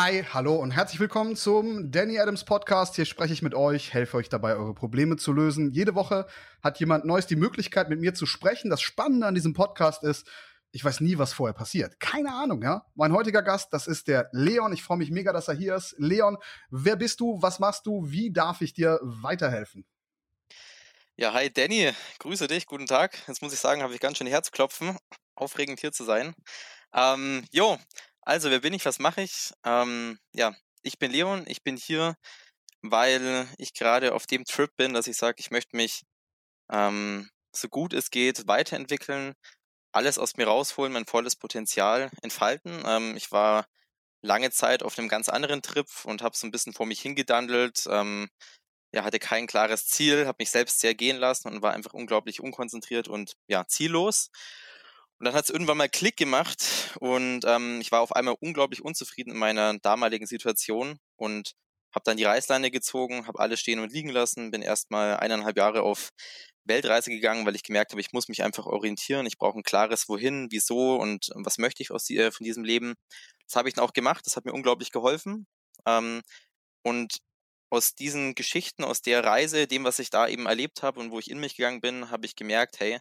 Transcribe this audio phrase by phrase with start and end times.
[0.00, 2.94] Hi, hallo und herzlich willkommen zum Danny Adams Podcast.
[2.94, 5.72] Hier spreche ich mit euch, helfe euch dabei, eure Probleme zu lösen.
[5.72, 6.28] Jede Woche
[6.62, 8.70] hat jemand Neues die Möglichkeit, mit mir zu sprechen.
[8.70, 10.24] Das Spannende an diesem Podcast ist,
[10.70, 11.98] ich weiß nie, was vorher passiert.
[11.98, 12.86] Keine Ahnung, ja.
[12.94, 14.72] Mein heutiger Gast, das ist der Leon.
[14.72, 15.96] Ich freue mich mega, dass er hier ist.
[15.98, 16.38] Leon,
[16.70, 17.42] wer bist du?
[17.42, 18.08] Was machst du?
[18.08, 19.84] Wie darf ich dir weiterhelfen?
[21.16, 21.90] Ja, hi Danny,
[22.20, 23.18] grüße dich, guten Tag.
[23.26, 24.96] Jetzt muss ich sagen, habe ich ganz schön Herzklopfen.
[25.34, 26.36] Aufregend hier zu sein.
[26.94, 27.78] Ähm, jo,
[28.28, 28.84] also, wer bin ich?
[28.84, 29.52] Was mache ich?
[29.64, 31.44] Ähm, ja, ich bin Leon.
[31.48, 32.14] Ich bin hier,
[32.82, 36.02] weil ich gerade auf dem Trip bin, dass ich sage, ich möchte mich
[36.72, 39.34] ähm, so gut es geht weiterentwickeln,
[39.92, 42.82] alles aus mir rausholen, mein volles Potenzial entfalten.
[42.86, 43.66] Ähm, ich war
[44.22, 47.84] lange Zeit auf einem ganz anderen Trip und habe so ein bisschen vor mich hingedandelt.
[47.90, 48.28] Ähm,
[48.94, 52.40] ja, hatte kein klares Ziel, habe mich selbst sehr gehen lassen und war einfach unglaublich
[52.40, 54.30] unkonzentriert und ja, ziellos.
[55.18, 58.82] Und dann hat es irgendwann mal Klick gemacht und ähm, ich war auf einmal unglaublich
[58.82, 61.54] unzufrieden in meiner damaligen Situation und
[61.92, 65.82] habe dann die Reißleine gezogen, habe alles stehen und liegen lassen, bin erstmal eineinhalb Jahre
[65.82, 66.10] auf
[66.64, 69.26] Weltreise gegangen, weil ich gemerkt habe, ich muss mich einfach orientieren.
[69.26, 72.62] Ich brauche ein klares Wohin, wieso und was möchte ich aus die, äh, von diesem
[72.64, 72.94] Leben.
[73.46, 74.26] Das habe ich dann auch gemacht.
[74.26, 75.46] Das hat mir unglaublich geholfen.
[75.86, 76.22] Ähm,
[76.82, 77.18] und
[77.70, 81.18] aus diesen Geschichten, aus der Reise, dem, was ich da eben erlebt habe und wo
[81.18, 82.98] ich in mich gegangen bin, habe ich gemerkt, hey,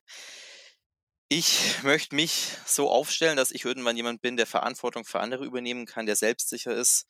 [1.29, 5.85] ich möchte mich so aufstellen, dass ich irgendwann jemand bin, der Verantwortung für andere übernehmen
[5.85, 7.05] kann, der selbstsicher ist,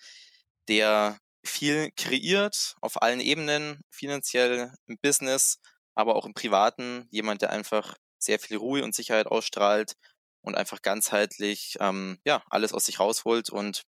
[0.67, 5.59] der viel kreiert auf allen Ebenen, finanziell, im Business,
[5.95, 7.07] aber auch im Privaten.
[7.11, 9.93] Jemand, der einfach sehr viel Ruhe und Sicherheit ausstrahlt
[10.41, 13.83] und einfach ganzheitlich ähm, ja alles aus sich rausholt und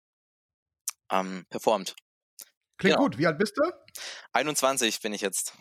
[1.11, 1.97] ähm, performt.
[2.77, 3.09] Klingt genau.
[3.09, 3.19] gut.
[3.19, 3.63] Wie alt bist du?
[4.33, 5.55] 21 bin ich jetzt.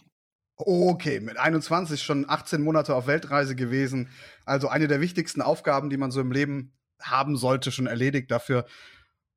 [0.58, 4.10] Okay, mit 21 schon 18 Monate auf Weltreise gewesen.
[4.44, 8.32] Also eine der wichtigsten Aufgaben, die man so im Leben haben sollte, schon erledigt.
[8.32, 8.66] Dafür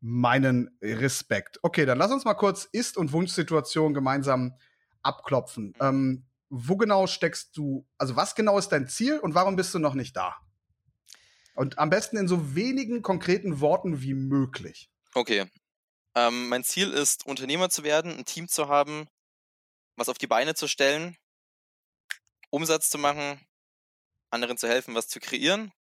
[0.00, 1.58] meinen Respekt.
[1.62, 4.54] Okay, dann lass uns mal kurz Ist- und Wunschsituation gemeinsam
[5.02, 5.74] abklopfen.
[5.78, 9.78] Ähm, wo genau steckst du, also was genau ist dein Ziel und warum bist du
[9.78, 10.36] noch nicht da?
[11.54, 14.90] Und am besten in so wenigen konkreten Worten wie möglich.
[15.14, 15.44] Okay.
[16.14, 19.06] Ähm, mein Ziel ist, Unternehmer zu werden, ein Team zu haben,
[20.00, 21.14] was auf die Beine zu stellen,
[22.48, 23.38] Umsatz zu machen,
[24.30, 25.72] anderen zu helfen, was zu kreieren.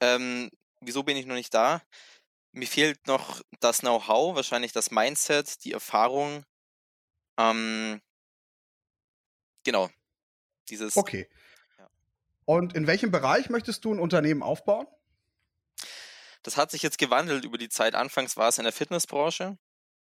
[0.00, 0.50] Ähm,
[0.80, 1.82] wieso bin ich noch nicht da?
[2.52, 6.44] Mir fehlt noch das Know-how, wahrscheinlich das Mindset, die Erfahrung.
[7.38, 8.02] Ähm,
[9.64, 9.88] genau.
[10.68, 10.98] Dieses.
[10.98, 11.26] Okay.
[11.78, 11.88] Ja.
[12.44, 14.86] Und in welchem Bereich möchtest du ein Unternehmen aufbauen?
[16.42, 17.94] Das hat sich jetzt gewandelt über die Zeit.
[17.94, 19.56] Anfangs war es in der Fitnessbranche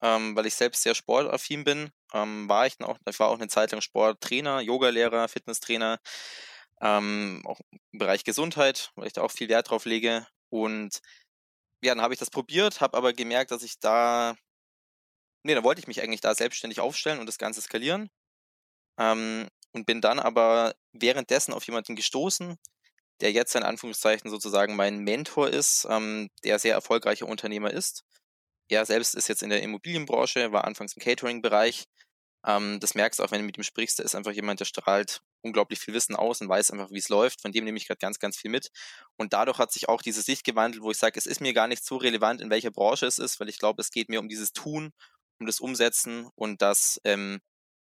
[0.03, 1.89] ähm, weil ich selbst sehr sportaffin bin.
[2.13, 5.99] Ähm, war ich auch, ich war auch eine Zeit lang Sporttrainer, Yogalehrer, Fitnesstrainer,
[6.81, 7.59] ähm, auch
[7.91, 10.27] im Bereich Gesundheit, weil ich da auch viel Wert drauf lege.
[10.49, 10.99] Und
[11.83, 14.35] ja, dann habe ich das probiert, habe aber gemerkt, dass ich da,
[15.43, 18.09] nee, da wollte ich mich eigentlich da selbstständig aufstellen und das Ganze skalieren.
[18.99, 22.57] Ähm, und bin dann aber währenddessen auf jemanden gestoßen,
[23.21, 28.03] der jetzt in Anführungszeichen sozusagen mein Mentor ist, ähm, der sehr erfolgreicher Unternehmer ist
[28.69, 31.85] er selbst ist jetzt in der Immobilienbranche, war anfangs im Catering-Bereich.
[32.45, 33.99] Ähm, das merkst du auch, wenn du mit ihm sprichst.
[33.99, 37.09] Der ist einfach jemand, der strahlt unglaublich viel Wissen aus und weiß einfach, wie es
[37.09, 37.41] läuft.
[37.41, 38.71] Von dem nehme ich gerade ganz, ganz viel mit.
[39.17, 41.67] Und dadurch hat sich auch diese Sicht gewandelt, wo ich sage, es ist mir gar
[41.67, 44.29] nicht so relevant, in welcher Branche es ist, weil ich glaube, es geht mir um
[44.29, 44.91] dieses Tun,
[45.39, 47.41] um das Umsetzen und das, ähm,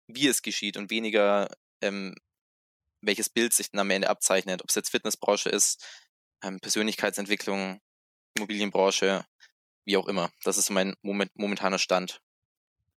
[0.08, 1.50] wie es geschieht und weniger,
[1.82, 2.16] ähm,
[3.02, 4.62] welches Bild sich dann am Ende abzeichnet.
[4.62, 5.86] Ob es jetzt Fitnessbranche ist,
[6.44, 7.82] ähm, Persönlichkeitsentwicklung,
[8.36, 9.26] Immobilienbranche,
[9.86, 10.32] wie auch immer.
[10.44, 12.22] Das ist mein Moment, momentaner Stand.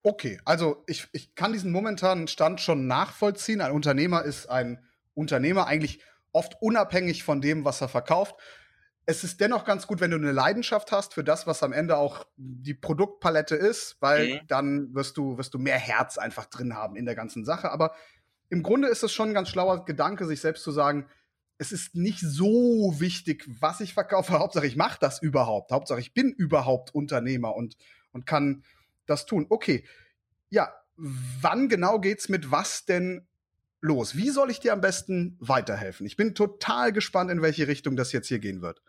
[0.03, 3.61] Okay, also ich, ich kann diesen momentanen Stand schon nachvollziehen.
[3.61, 6.01] Ein Unternehmer ist ein Unternehmer eigentlich
[6.31, 8.35] oft unabhängig von dem, was er verkauft.
[9.05, 11.97] Es ist dennoch ganz gut, wenn du eine Leidenschaft hast für das, was am Ende
[11.97, 14.39] auch die Produktpalette ist, weil mhm.
[14.47, 17.71] dann wirst du, wirst du mehr Herz einfach drin haben in der ganzen Sache.
[17.71, 17.93] Aber
[18.49, 21.07] im Grunde ist es schon ein ganz schlauer Gedanke, sich selbst zu sagen,
[21.57, 24.33] es ist nicht so wichtig, was ich verkaufe.
[24.39, 25.71] Hauptsache, ich mache das überhaupt.
[25.71, 27.77] Hauptsache, ich bin überhaupt Unternehmer und,
[28.11, 28.63] und kann
[29.11, 29.45] das tun.
[29.49, 29.85] Okay,
[30.49, 33.27] ja, wann genau geht's mit was denn
[33.81, 34.15] los?
[34.15, 36.05] Wie soll ich dir am besten weiterhelfen?
[36.05, 38.81] Ich bin total gespannt, in welche Richtung das jetzt hier gehen wird.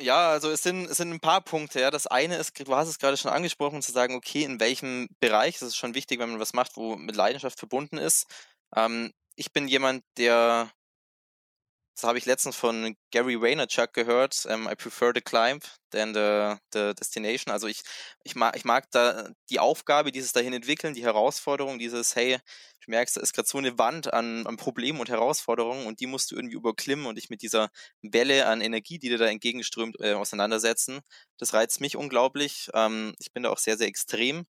[0.00, 1.80] Ja, also es sind, es sind ein paar Punkte.
[1.80, 1.90] Ja.
[1.90, 5.58] Das eine ist, du hast es gerade schon angesprochen, zu sagen, okay, in welchem Bereich,
[5.58, 8.26] das ist schon wichtig, wenn man was macht, wo mit Leidenschaft verbunden ist.
[8.76, 10.70] Ähm, ich bin jemand, der
[11.98, 14.44] das habe ich letztens von Gary Vaynerchuk gehört.
[14.46, 17.52] Um, ähm, I prefer the climb than the, the destination.
[17.52, 17.82] Also ich,
[18.22, 22.38] ich, mag, ich mag da die Aufgabe, dieses dahin entwickeln, die Herausforderung, dieses, hey,
[22.84, 26.06] du merkst, da ist gerade so eine Wand an, an Problemen und Herausforderungen und die
[26.06, 27.68] musst du irgendwie überklimmen und dich mit dieser
[28.00, 31.00] Welle an Energie, die dir da entgegenströmt, äh, auseinandersetzen.
[31.36, 32.70] Das reizt mich unglaublich.
[32.74, 34.46] Ähm, ich bin da auch sehr, sehr extrem.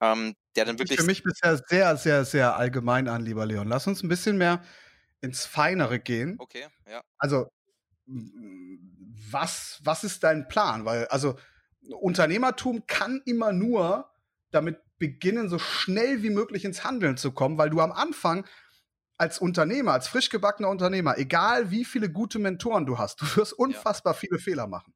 [0.00, 0.98] Ähm, der dann wirklich.
[0.98, 3.68] Für mich bisher sehr, sehr, sehr allgemein an, lieber Leon.
[3.68, 4.62] Lass uns ein bisschen mehr
[5.20, 6.36] ins Feinere gehen.
[6.38, 7.02] Okay, ja.
[7.18, 7.50] Also,
[8.06, 10.84] was, was ist dein Plan?
[10.84, 11.36] Weil, also,
[12.00, 14.10] Unternehmertum kann immer nur
[14.50, 18.46] damit beginnen, so schnell wie möglich ins Handeln zu kommen, weil du am Anfang
[19.16, 23.52] als Unternehmer, als frisch gebackener Unternehmer, egal wie viele gute Mentoren du hast, du wirst
[23.52, 24.18] unfassbar ja.
[24.18, 24.94] viele Fehler machen.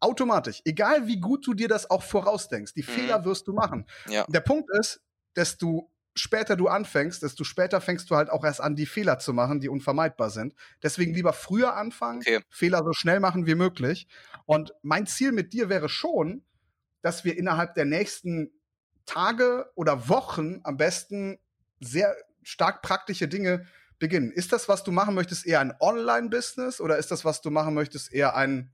[0.00, 0.60] Automatisch.
[0.64, 2.86] Egal wie gut du dir das auch vorausdenkst, die mhm.
[2.86, 3.86] Fehler wirst du machen.
[4.08, 4.24] Ja.
[4.28, 5.00] Der Punkt ist,
[5.36, 9.32] desto später du anfängst, desto später fängst du halt auch erst an, die Fehler zu
[9.32, 10.54] machen, die unvermeidbar sind.
[10.82, 12.40] Deswegen lieber früher anfangen, okay.
[12.48, 14.06] Fehler so schnell machen wie möglich.
[14.46, 16.44] Und mein Ziel mit dir wäre schon,
[17.02, 18.50] dass wir innerhalb der nächsten
[19.06, 21.38] Tage oder Wochen am besten
[21.80, 23.66] sehr stark praktische Dinge
[23.98, 24.32] beginnen.
[24.32, 27.74] Ist das, was du machen möchtest, eher ein Online-Business oder ist das, was du machen
[27.74, 28.73] möchtest, eher ein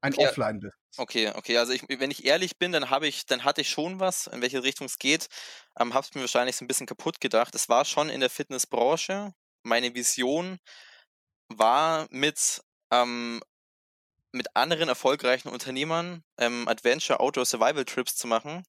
[0.00, 0.74] ein okay, Offline-Business.
[0.96, 1.58] Okay, okay.
[1.58, 4.42] Also ich, wenn ich ehrlich bin, dann habe ich, dann hatte ich schon was, in
[4.42, 5.28] welche Richtung es geht.
[5.78, 7.54] Ähm, habe es mir wahrscheinlich so ein bisschen kaputt gedacht.
[7.54, 9.32] Es war schon in der Fitnessbranche.
[9.62, 10.58] Meine Vision
[11.48, 12.62] war mit
[12.92, 13.40] ähm,
[14.32, 18.62] mit anderen erfolgreichen Unternehmern ähm, Adventure Outdoor Survival Trips zu machen,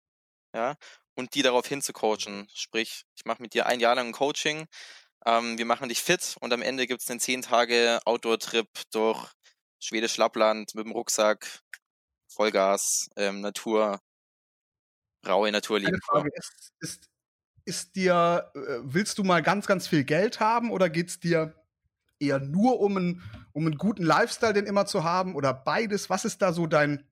[0.56, 0.76] ja,
[1.16, 2.48] und die darauf hin zu coachen.
[2.54, 4.68] Sprich, ich mache mit dir ein Jahr lang ein Coaching,
[5.26, 9.32] ähm, wir machen dich fit und am Ende gibt es einen zehn Tage Outdoor-Trip durch
[9.80, 11.62] Schwedisch Lappland mit dem Rucksack,
[12.28, 14.00] Vollgas, ähm, Natur,
[15.28, 16.00] raue Natur lieben.
[16.34, 17.10] Ist, ist,
[17.66, 21.56] ist dir, äh, willst du mal ganz, ganz viel Geld haben oder geht es dir
[22.20, 23.24] eher nur um einen,
[23.54, 26.10] um einen guten Lifestyle, den immer zu haben oder beides?
[26.10, 27.08] Was ist da so dein,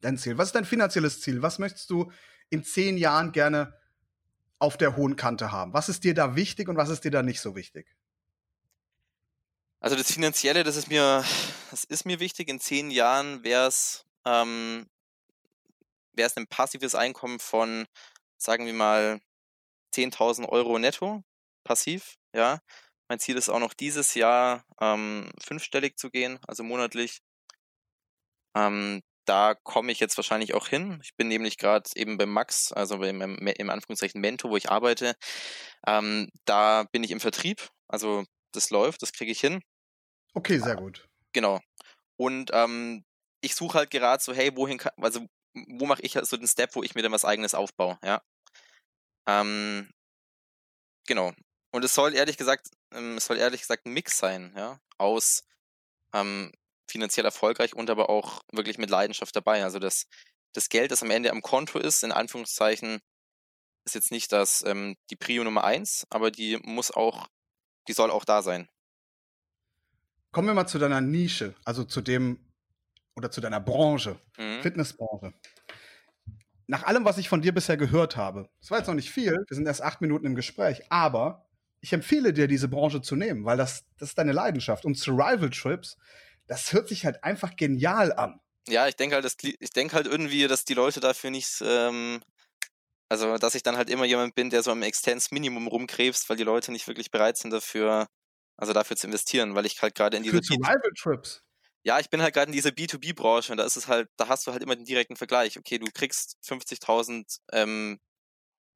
[0.00, 0.38] dein Ziel?
[0.38, 1.42] Was ist dein finanzielles Ziel?
[1.42, 2.12] Was möchtest du
[2.50, 3.74] in zehn Jahren gerne
[4.58, 5.72] auf der hohen Kante haben?
[5.72, 7.96] Was ist dir da wichtig und was ist dir da nicht so wichtig?
[9.80, 11.24] Also das Finanzielle, das ist mir,
[11.70, 12.48] das ist mir wichtig.
[12.48, 14.88] In zehn Jahren wäre es ähm,
[16.16, 17.86] wäre es ein passives Einkommen von,
[18.38, 19.20] sagen wir mal,
[19.94, 21.22] 10.000 Euro netto,
[21.64, 22.60] passiv, ja.
[23.08, 27.20] Mein Ziel ist auch noch dieses Jahr ähm, fünfstellig zu gehen, also monatlich.
[28.56, 31.00] Ähm, da komme ich jetzt wahrscheinlich auch hin.
[31.02, 35.14] Ich bin nämlich gerade eben beim Max, also beim, im Anführungszeichen Mentor, wo ich arbeite.
[35.86, 39.62] Ähm, da bin ich im Vertrieb, also das läuft, das kriege ich hin.
[40.34, 41.08] Okay, sehr gut.
[41.32, 41.60] Genau.
[42.16, 43.04] Und ähm,
[43.40, 46.48] ich suche halt gerade so, hey, wohin kann, also wo mache ich halt so den
[46.48, 48.22] Step, wo ich mir dann was eigenes aufbaue, ja.
[49.26, 49.90] Ähm,
[51.06, 51.32] genau.
[51.72, 55.42] Und es soll ehrlich gesagt, ähm, es soll ehrlich gesagt ein Mix sein, ja, aus
[56.14, 56.52] ähm,
[56.90, 59.64] finanziell erfolgreich und aber auch wirklich mit Leidenschaft dabei.
[59.64, 60.06] Also das,
[60.54, 63.00] das Geld, das am Ende am Konto ist, in Anführungszeichen,
[63.86, 67.28] ist jetzt nicht das ähm, die Prio Nummer eins, aber die muss auch,
[67.88, 68.68] die soll auch da sein.
[70.32, 72.38] Kommen wir mal zu deiner Nische, also zu dem
[73.14, 74.60] oder zu deiner Branche, mhm.
[74.62, 75.32] Fitnessbranche.
[76.66, 79.32] Nach allem, was ich von dir bisher gehört habe, es war jetzt noch nicht viel,
[79.32, 81.46] wir sind erst acht Minuten im Gespräch, aber
[81.80, 84.84] ich empfehle dir, diese Branche zu nehmen, weil das, das ist deine Leidenschaft.
[84.84, 85.96] Und Survival Trips,
[86.48, 88.40] das hört sich halt einfach genial an.
[88.68, 92.20] Ja, ich denke halt, dass, ich denke halt irgendwie, dass die Leute dafür nicht, ähm,
[93.08, 96.44] also dass ich dann halt immer jemand bin, der so am Extens-Minimum rumkrebst, weil die
[96.44, 98.08] Leute nicht wirklich bereit sind dafür,
[98.56, 101.42] also dafür zu investieren, weil ich halt gerade in diese Survival Trips.
[101.84, 104.46] Ja, ich bin halt gerade in dieser B2B-Branche und da ist es halt, da hast
[104.46, 105.56] du halt immer den direkten Vergleich.
[105.56, 108.00] Okay, du kriegst 50.000 ähm,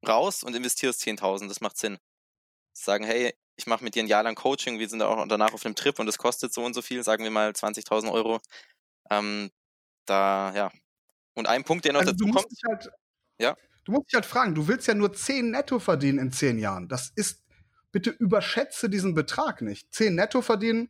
[0.07, 1.97] raus und investierst 10.000, das macht Sinn.
[2.73, 5.65] Sagen, hey, ich mache mit dir ein Jahr lang Coaching, wir sind auch danach auf
[5.65, 8.39] einem Trip und das kostet so und so viel, sagen wir mal 20.000 Euro.
[9.09, 9.51] Ähm,
[10.05, 10.71] da, ja.
[11.33, 12.47] Und ein Punkt, der noch also dazu kommt.
[12.65, 12.89] Halt,
[13.39, 13.57] ja.
[13.83, 16.87] Du musst dich halt fragen, du willst ja nur 10 netto verdienen in 10 Jahren.
[16.87, 17.43] Das ist
[17.91, 19.93] bitte überschätze diesen Betrag nicht.
[19.93, 20.89] 10 netto verdienen,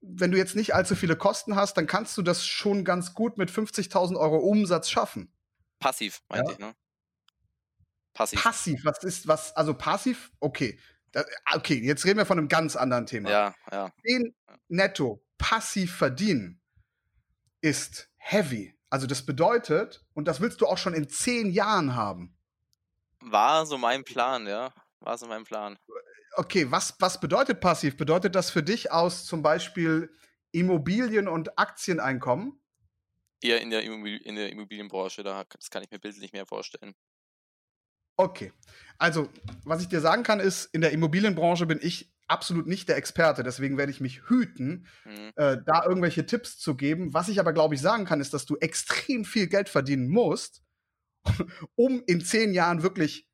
[0.00, 3.38] wenn du jetzt nicht allzu viele Kosten hast, dann kannst du das schon ganz gut
[3.38, 5.32] mit 50.000 Euro Umsatz schaffen.
[5.78, 6.52] Passiv, meinte ja?
[6.52, 6.74] ich, ne?
[8.12, 8.42] Passiv.
[8.42, 10.78] Passiv, was ist, was, also passiv, okay.
[11.12, 13.30] Da, okay, jetzt reden wir von einem ganz anderen Thema.
[13.30, 13.90] Ja, ja.
[14.06, 14.34] 10
[14.68, 16.60] netto passiv verdienen
[17.60, 18.76] ist heavy.
[18.90, 22.36] Also das bedeutet, und das willst du auch schon in zehn Jahren haben.
[23.20, 24.72] War so mein Plan, ja.
[24.98, 25.78] War so mein Plan.
[26.34, 27.96] Okay, was, was bedeutet passiv?
[27.96, 30.12] Bedeutet das für dich aus zum Beispiel
[30.52, 32.60] Immobilien- und Aktieneinkommen?
[33.40, 36.94] Eher in der, Immobil in der Immobilienbranche, da, das kann ich mir bildlich mehr vorstellen.
[38.16, 38.52] Okay.
[38.98, 39.30] Also,
[39.64, 43.42] was ich dir sagen kann, ist, in der Immobilienbranche bin ich absolut nicht der Experte,
[43.42, 45.32] deswegen werde ich mich hüten, mhm.
[45.36, 47.12] äh, da irgendwelche Tipps zu geben.
[47.12, 50.62] Was ich aber, glaube ich, sagen kann, ist, dass du extrem viel Geld verdienen musst,
[51.74, 53.28] um in zehn Jahren wirklich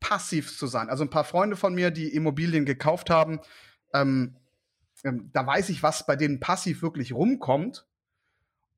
[0.00, 0.88] passiv zu sein.
[0.88, 3.40] Also ein paar Freunde von mir, die Immobilien gekauft haben,
[3.92, 4.36] ähm,
[5.04, 7.86] ähm, da weiß ich, was bei denen passiv wirklich rumkommt.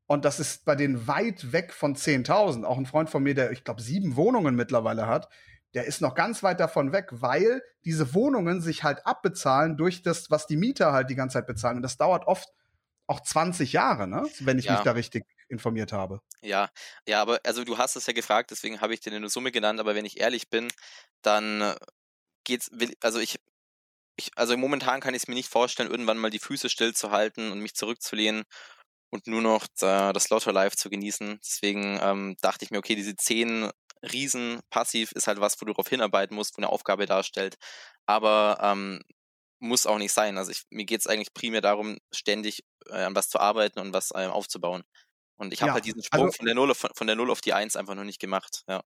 [0.07, 2.65] Und das ist bei denen weit weg von 10.000.
[2.65, 5.29] Auch ein Freund von mir, der, ich glaube, sieben Wohnungen mittlerweile hat,
[5.75, 10.31] der ist noch ganz weit davon weg, weil diese Wohnungen sich halt abbezahlen durch das,
[10.31, 11.77] was die Mieter halt die ganze Zeit bezahlen.
[11.77, 12.49] Und das dauert oft
[13.07, 14.25] auch 20 Jahre, ne?
[14.41, 14.75] wenn ich ja.
[14.75, 16.21] mich da richtig informiert habe.
[16.43, 16.71] Ja,
[17.07, 19.81] ja, aber also du hast es ja gefragt, deswegen habe ich dir eine Summe genannt,
[19.81, 20.69] aber wenn ich ehrlich bin,
[21.23, 21.75] dann äh,
[22.45, 23.41] geht's, also ich,
[24.17, 27.61] ich also momentan kann ich es mir nicht vorstellen, irgendwann mal die Füße stillzuhalten und
[27.61, 28.45] mich zurückzulehnen
[29.11, 31.41] und nur noch äh, das Lotto Live zu genießen.
[31.45, 33.71] Deswegen ähm, dachte ich mir, okay, diese 10
[34.03, 37.57] Riesenpassiv ist halt was, wo du darauf hinarbeiten musst, wo eine Aufgabe darstellt.
[38.07, 39.01] Aber ähm,
[39.59, 40.39] muss auch nicht sein.
[40.39, 43.93] Also ich, mir geht es eigentlich primär darum, ständig äh, an was zu arbeiten und
[43.93, 44.83] was ähm, aufzubauen.
[45.37, 47.17] Und ich habe ja, halt diesen also Sprung also, von, der 0 auf, von der
[47.17, 48.63] 0 auf die 1 einfach noch nicht gemacht.
[48.69, 48.83] Ja.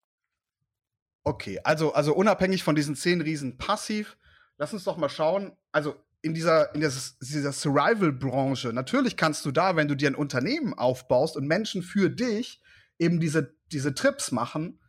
[1.24, 4.16] Okay, also, also unabhängig von diesen 10 Riesen passiv,
[4.58, 5.56] lass uns doch mal schauen.
[5.72, 10.14] Also in dieser, in der, dieser Survival-Branche, natürlich kannst du da, wenn du dir ein
[10.14, 12.62] Unternehmen aufbaust und Menschen für dich
[12.98, 14.80] eben diese, diese Trips machen,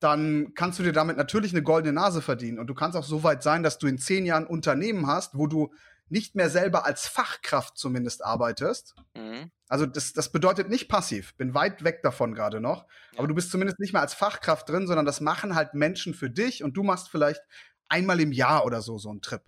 [0.00, 2.58] dann kannst du dir damit natürlich eine goldene Nase verdienen.
[2.58, 5.46] Und du kannst auch so weit sein, dass du in zehn Jahren Unternehmen hast, wo
[5.46, 5.72] du
[6.08, 8.94] nicht mehr selber als Fachkraft zumindest arbeitest.
[9.14, 9.50] Mhm.
[9.68, 12.86] Also das, das bedeutet nicht passiv, bin weit weg davon gerade noch.
[13.12, 13.18] Ja.
[13.18, 16.30] Aber du bist zumindest nicht mehr als Fachkraft drin, sondern das machen halt Menschen für
[16.30, 17.42] dich und du machst vielleicht
[17.88, 19.42] einmal im Jahr oder so so einen Trip.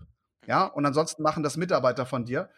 [0.46, 2.50] Ja, und ansonsten machen das Mitarbeiter von dir.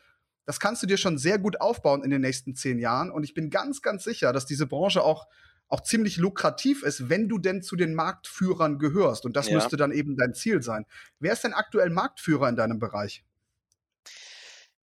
[0.45, 3.11] Das kannst du dir schon sehr gut aufbauen in den nächsten zehn Jahren.
[3.11, 5.27] Und ich bin ganz, ganz sicher, dass diese Branche auch,
[5.73, 9.25] auch ziemlich lukrativ ist, wenn du denn zu den Marktführern gehörst.
[9.25, 9.55] Und das ja.
[9.55, 10.85] müsste dann eben dein Ziel sein.
[11.19, 13.25] Wer ist denn aktuell Marktführer in deinem Bereich?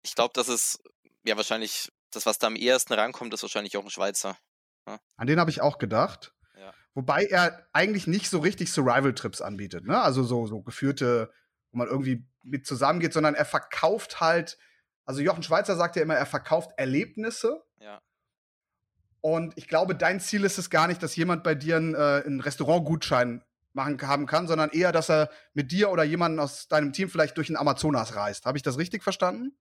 [0.02, 0.82] Ich glaube, das ist
[1.26, 4.38] ja wahrscheinlich das, was da am ehesten rankommt, ist wahrscheinlich auch ein Schweizer.
[4.88, 5.00] Ja.
[5.16, 6.34] An den habe ich auch gedacht.
[6.58, 6.74] Ja.
[6.96, 10.02] Wobei er eigentlich nicht so richtig Survival-Trips anbietet, ne?
[10.02, 11.32] Also so, so geführte
[11.72, 14.58] wo man irgendwie mit zusammengeht, sondern er verkauft halt,
[15.06, 17.64] also Jochen Schweizer sagt ja immer, er verkauft Erlebnisse.
[17.80, 18.02] Ja.
[19.22, 22.24] Und ich glaube, dein Ziel ist es gar nicht, dass jemand bei dir einen, äh,
[22.26, 26.94] einen Restaurantgutschein machen haben kann, sondern eher, dass er mit dir oder jemanden aus deinem
[26.94, 28.46] Team vielleicht durch den Amazonas reist.
[28.46, 29.58] Habe ich das richtig verstanden?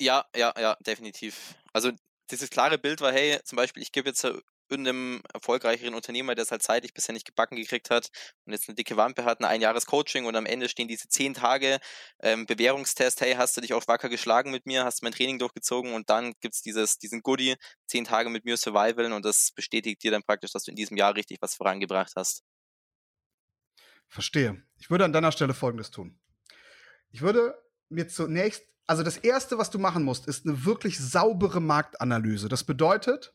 [0.00, 1.54] Ja, ja, ja, definitiv.
[1.72, 1.92] Also
[2.30, 4.26] dieses klare Bild war, hey, zum Beispiel, ich gebe jetzt
[4.70, 8.10] irgendeinem erfolgreicheren Unternehmer, der es halt zeitlich bisher nicht gebacken gekriegt hat
[8.44, 11.34] und jetzt eine dicke Wampe hat, ein einjahres Coaching und am Ende stehen diese zehn
[11.34, 11.78] Tage
[12.20, 15.92] ähm, Bewährungstest, hey, hast du dich auch wacker geschlagen mit mir, hast mein Training durchgezogen
[15.92, 20.10] und dann gibt es diesen Goodie, zehn Tage mit mir Survival und das bestätigt dir
[20.10, 22.42] dann praktisch, dass du in diesem Jahr richtig was vorangebracht hast.
[24.08, 24.62] Verstehe.
[24.78, 26.18] Ich würde an deiner Stelle Folgendes tun.
[27.10, 31.60] Ich würde mir zunächst, also das Erste, was du machen musst, ist eine wirklich saubere
[31.60, 32.48] Marktanalyse.
[32.48, 33.32] Das bedeutet,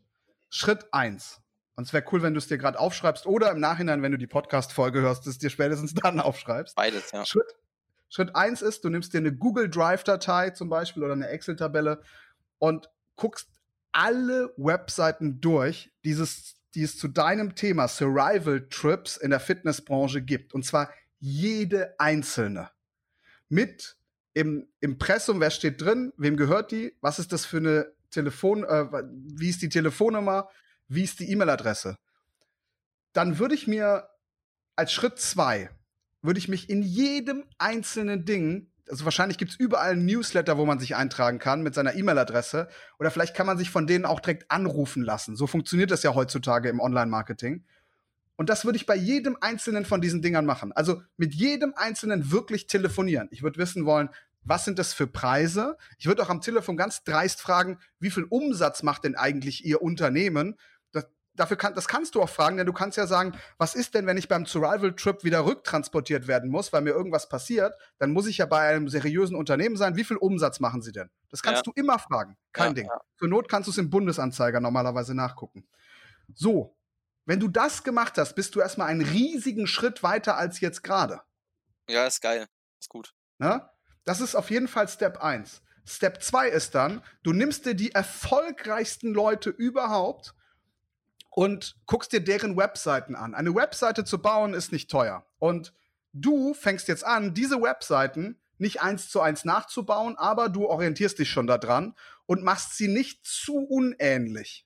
[0.50, 1.42] Schritt 1.
[1.76, 4.18] Und es wäre cool, wenn du es dir gerade aufschreibst oder im Nachhinein, wenn du
[4.18, 6.76] die Podcast-Folge hörst, es dir spätestens dann aufschreibst.
[6.76, 7.26] Beides, ja.
[7.26, 7.54] Schritt,
[8.10, 12.02] Schritt 1 ist, du nimmst dir eine Google Drive-Datei zum Beispiel oder eine Excel-Tabelle
[12.60, 13.50] und guckst
[13.92, 20.54] alle Webseiten durch, dieses, die es zu deinem Thema Survival Trips in der Fitnessbranche gibt.
[20.54, 22.70] Und zwar jede einzelne.
[23.50, 23.98] Mit
[24.34, 28.86] im Impressum, wer steht drin, wem gehört die, was ist das für eine Telefon, äh,
[29.36, 30.50] wie ist die Telefonnummer,
[30.88, 31.98] wie ist die E-Mail-Adresse,
[33.14, 34.10] dann würde ich mir
[34.76, 35.70] als Schritt zwei,
[36.22, 40.66] würde ich mich in jedem einzelnen Ding, also wahrscheinlich gibt es überall ein Newsletter, wo
[40.66, 42.68] man sich eintragen kann mit seiner E-Mail-Adresse,
[43.00, 45.36] oder vielleicht kann man sich von denen auch direkt anrufen lassen.
[45.36, 47.64] So funktioniert das ja heutzutage im Online-Marketing.
[48.38, 50.72] Und das würde ich bei jedem einzelnen von diesen Dingern machen.
[50.74, 53.28] Also mit jedem einzelnen wirklich telefonieren.
[53.32, 54.10] Ich würde wissen wollen,
[54.46, 55.78] was sind das für Preise?
[55.98, 59.82] Ich würde auch am Telefon ganz dreist fragen, wie viel Umsatz macht denn eigentlich Ihr
[59.82, 60.56] Unternehmen?
[60.92, 63.96] Das, dafür kann, das kannst du auch fragen, denn du kannst ja sagen, was ist
[63.96, 67.74] denn, wenn ich beim Survival-Trip wieder rücktransportiert werden muss, weil mir irgendwas passiert?
[67.98, 69.96] Dann muss ich ja bei einem seriösen Unternehmen sein.
[69.96, 71.10] Wie viel Umsatz machen Sie denn?
[71.30, 71.72] Das kannst ja.
[71.74, 72.38] du immer fragen.
[72.54, 72.86] Kein ja, Ding.
[72.86, 73.02] Ja.
[73.18, 75.68] Zur Not kannst du es im Bundesanzeiger normalerweise nachgucken.
[76.34, 76.78] So,
[77.26, 81.22] wenn du das gemacht hast, bist du erstmal einen riesigen Schritt weiter als jetzt gerade.
[81.90, 82.48] Ja, ist geil.
[82.80, 83.16] Ist gut.
[83.40, 83.72] Na?
[84.06, 85.62] Das ist auf jeden Fall Step 1.
[85.86, 90.34] Step 2 ist dann, du nimmst dir die erfolgreichsten Leute überhaupt
[91.30, 93.36] und guckst dir deren Webseiten an.
[93.36, 95.26] Eine Webseite zu bauen ist nicht teuer.
[95.38, 95.74] Und
[96.14, 101.30] du fängst jetzt an, diese Webseiten nicht eins zu eins nachzubauen, aber du orientierst dich
[101.30, 101.94] schon daran
[102.26, 104.66] und machst sie nicht zu unähnlich.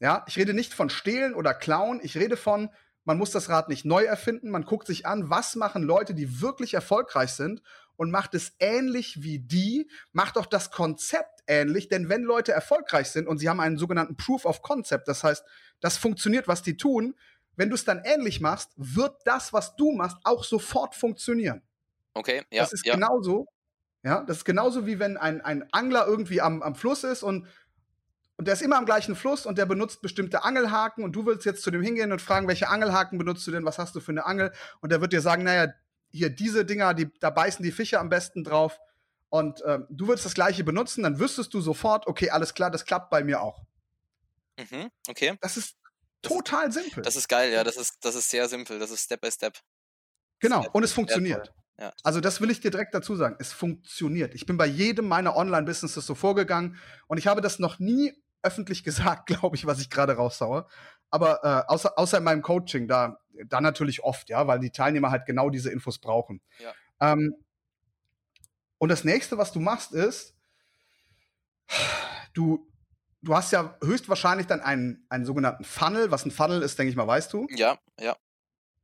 [0.00, 2.70] Ja, ich rede nicht von stehlen oder klauen, ich rede von,
[3.04, 6.40] man muss das Rad nicht neu erfinden, man guckt sich an, was machen Leute, die
[6.40, 7.62] wirklich erfolgreich sind
[7.98, 13.08] und macht es ähnlich wie die, macht doch das Konzept ähnlich, denn wenn Leute erfolgreich
[13.08, 15.44] sind und sie haben einen sogenannten Proof of Concept, das heißt,
[15.80, 17.16] das funktioniert, was die tun,
[17.56, 21.60] wenn du es dann ähnlich machst, wird das, was du machst, auch sofort funktionieren.
[22.14, 22.62] Okay, ja.
[22.62, 22.94] Das ist ja.
[22.94, 23.48] genauso,
[24.04, 27.48] ja, das ist genauso wie wenn ein, ein Angler irgendwie am, am Fluss ist und
[28.36, 31.44] und der ist immer am gleichen Fluss und der benutzt bestimmte Angelhaken und du willst
[31.44, 34.12] jetzt zu dem hingehen und fragen, welche Angelhaken benutzt du denn, was hast du für
[34.12, 34.52] eine Angel?
[34.80, 35.72] Und der wird dir sagen, naja,
[36.10, 38.78] hier diese Dinger, die, da beißen die Fische am besten drauf.
[39.30, 42.84] Und ähm, du würdest das gleiche benutzen, dann wüsstest du sofort, okay, alles klar, das
[42.84, 43.62] klappt bei mir auch.
[44.58, 45.36] Mhm, okay.
[45.40, 45.76] Das ist
[46.22, 47.02] total simpel.
[47.02, 49.58] Das ist geil, ja, das ist, das ist sehr simpel, das ist Step by Step.
[50.40, 51.52] Genau, Step und es funktioniert.
[51.78, 51.92] Ja.
[52.02, 53.36] Also das will ich dir direkt dazu sagen.
[53.38, 54.34] Es funktioniert.
[54.34, 58.12] Ich bin bei jedem meiner Online-Businesses so vorgegangen und ich habe das noch nie
[58.42, 60.66] öffentlich gesagt, glaube ich, was ich gerade raushaue.
[61.10, 65.10] Aber äh, außer, außer in meinem Coaching, da, da natürlich oft, ja, weil die Teilnehmer
[65.10, 66.40] halt genau diese Infos brauchen.
[66.58, 66.74] Ja.
[67.00, 67.34] Ähm,
[68.78, 70.36] und das nächste, was du machst, ist,
[72.32, 72.70] du,
[73.22, 76.10] du hast ja höchstwahrscheinlich dann einen, einen sogenannten Funnel.
[76.10, 77.46] Was ein Funnel ist, denke ich mal, weißt du.
[77.50, 78.16] Ja, ja.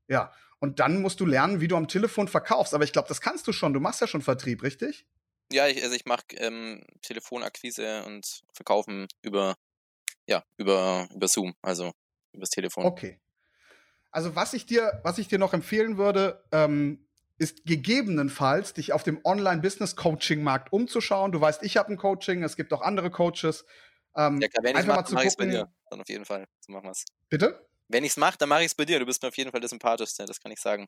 [0.09, 0.33] Ja.
[0.59, 2.75] Und dann musst du lernen, wie du am Telefon verkaufst.
[2.75, 3.73] Aber ich glaube, das kannst du schon.
[3.73, 5.07] Du machst ja schon Vertrieb, richtig?
[5.53, 9.57] Ja, ich, also ich mache ähm, Telefonakquise und Verkaufen über,
[10.27, 11.93] ja, über, über Zoom, also
[12.33, 12.85] übers Telefon.
[12.85, 13.21] Okay.
[14.15, 17.05] Also was ich dir, was ich dir noch empfehlen würde, ähm,
[17.37, 21.33] ist gegebenenfalls dich auf dem Online-Business-Coaching-Markt umzuschauen.
[21.33, 23.65] Du weißt, ich habe ein Coaching, es gibt auch andere Coaches.
[24.17, 25.69] Ähm, Ja, klar, wenn ich mache, mache ich es bei dir.
[25.91, 26.47] Dann auf jeden Fall.
[26.61, 27.05] So machen wir's.
[27.29, 27.67] Bitte?
[27.89, 29.01] Wenn ich es mache, dann mache ich es bei dir.
[29.01, 30.87] Du bist mir auf jeden Fall der sympathischste, das kann ich sagen.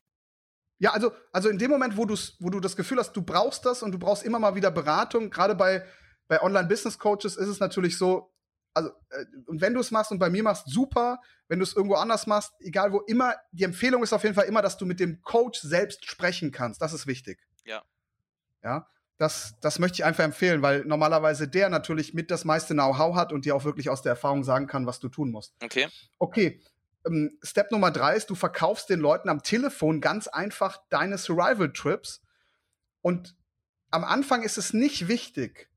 [0.79, 3.65] Ja, also, also in dem Moment, wo, du's, wo du das Gefühl hast, du brauchst
[3.65, 5.85] das und du brauchst immer mal wieder Beratung, gerade bei,
[6.29, 8.31] bei Online-Business-Coaches ist es natürlich so,
[8.77, 11.19] also, äh, und wenn du es machst und bei mir machst, super.
[11.47, 14.45] Wenn du es irgendwo anders machst, egal wo immer, die Empfehlung ist auf jeden Fall
[14.45, 16.81] immer, dass du mit dem Coach selbst sprechen kannst.
[16.81, 17.39] Das ist wichtig.
[17.65, 17.83] Ja.
[18.63, 18.87] Ja.
[19.17, 23.33] Das, das möchte ich einfach empfehlen, weil normalerweise der natürlich mit das meiste Know-how hat
[23.33, 25.55] und dir auch wirklich aus der Erfahrung sagen kann, was du tun musst.
[25.63, 25.87] Okay.
[26.19, 26.61] Okay,
[27.07, 31.71] ähm, Step Nummer drei ist, du verkaufst den Leuten am Telefon ganz einfach deine Survival
[31.73, 32.21] Trips.
[33.01, 33.35] Und
[33.89, 35.69] am Anfang ist es nicht wichtig,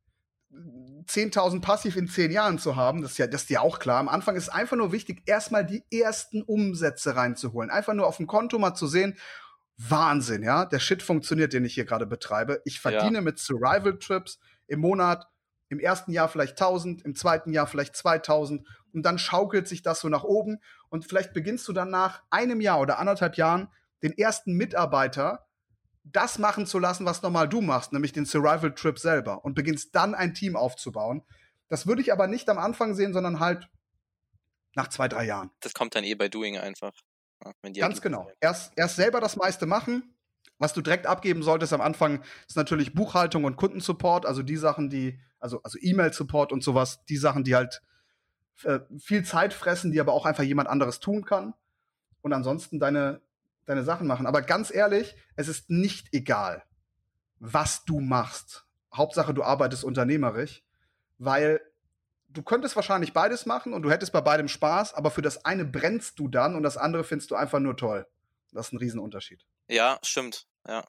[0.52, 3.02] 10.000 passiv in 10 Jahren zu haben.
[3.02, 3.98] Das ist ja, das ist ja auch klar.
[3.98, 7.70] Am Anfang ist es einfach nur wichtig, erstmal die ersten Umsätze reinzuholen.
[7.70, 9.16] Einfach nur auf dem Konto mal zu sehen,
[9.76, 12.60] Wahnsinn, ja, der Shit funktioniert, den ich hier gerade betreibe.
[12.64, 15.26] Ich verdiene mit Survival Trips im Monat
[15.70, 20.00] im ersten Jahr vielleicht 1000, im zweiten Jahr vielleicht 2000 und dann schaukelt sich das
[20.00, 20.58] so nach oben
[20.90, 23.68] und vielleicht beginnst du dann nach einem Jahr oder anderthalb Jahren
[24.02, 25.46] den ersten Mitarbeiter
[26.02, 29.94] das machen zu lassen, was normal du machst, nämlich den Survival Trip selber und beginnst
[29.94, 31.22] dann ein Team aufzubauen.
[31.68, 33.68] Das würde ich aber nicht am Anfang sehen, sondern halt
[34.74, 35.50] nach zwei, drei Jahren.
[35.60, 36.92] Das kommt dann eh bei Doing einfach.
[37.44, 38.30] Ja, wenn die Ganz genau.
[38.40, 40.14] Erst, erst selber das meiste machen.
[40.58, 44.90] Was du direkt abgeben solltest am Anfang, ist natürlich Buchhaltung und Kundensupport, also die Sachen,
[44.90, 47.82] die, also, also E-Mail-Support und sowas, die Sachen, die halt
[48.64, 51.54] äh, viel Zeit fressen, die aber auch einfach jemand anderes tun kann.
[52.20, 53.22] Und ansonsten deine,
[53.70, 54.26] deine Sachen machen.
[54.26, 56.64] Aber ganz ehrlich, es ist nicht egal,
[57.38, 58.66] was du machst.
[58.94, 60.62] Hauptsache, du arbeitest unternehmerisch,
[61.18, 61.60] weil
[62.28, 65.64] du könntest wahrscheinlich beides machen und du hättest bei beidem Spaß, aber für das eine
[65.64, 68.06] brennst du dann und das andere findest du einfach nur toll.
[68.52, 69.46] Das ist ein Riesenunterschied.
[69.68, 70.46] Ja, stimmt.
[70.66, 70.84] Ja.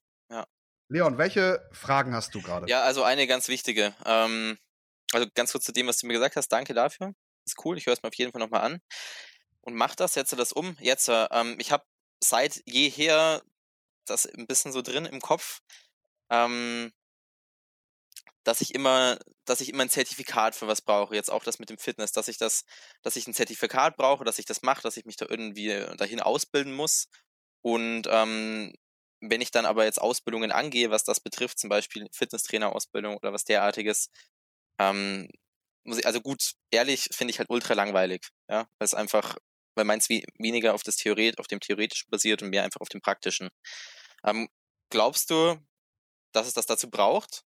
[0.92, 2.68] Leon, welche Fragen hast du gerade?
[2.68, 3.96] Ja, also eine ganz wichtige.
[4.06, 4.58] Ähm,
[5.14, 6.50] also ganz kurz zu dem, was du mir gesagt hast.
[6.50, 7.14] Danke dafür.
[7.46, 7.78] Ist cool.
[7.78, 8.82] Ich höre es mir auf jeden Fall nochmal an.
[9.62, 10.76] Und mach das, setze das um.
[10.82, 11.86] Jetzt, äh, ähm, ich habe
[12.24, 13.42] seit jeher
[14.06, 15.62] das ein bisschen so drin im Kopf,
[16.30, 16.92] ähm,
[18.44, 21.16] dass ich immer, dass ich immer ein Zertifikat für was brauche.
[21.16, 22.64] Jetzt auch das mit dem Fitness, dass ich das,
[23.04, 26.22] dass ich ein Zertifikat brauche, dass ich das mache, dass ich mich da irgendwie dahin
[26.22, 27.08] ausbilden muss.
[27.62, 28.74] Und ähm,
[29.22, 33.46] wenn ich dann aber jetzt Ausbildungen angehe, was das betrifft, zum Beispiel Fitnesstrainer-Ausbildung oder was
[33.46, 34.10] derartiges,
[34.80, 35.28] ähm,
[35.84, 39.38] muss ich, also gut, ehrlich, finde ich halt ultra langweilig, ja, weil es einfach,
[39.76, 42.90] weil meins wie, weniger auf das Theoret, auf dem Theoretischen basiert und mehr einfach auf
[42.90, 43.50] dem Praktischen.
[44.24, 44.50] Ähm,
[44.90, 45.58] glaubst du,
[46.32, 47.44] dass es das dazu braucht?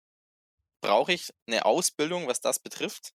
[0.81, 3.13] Brauche ich eine Ausbildung, was das betrifft?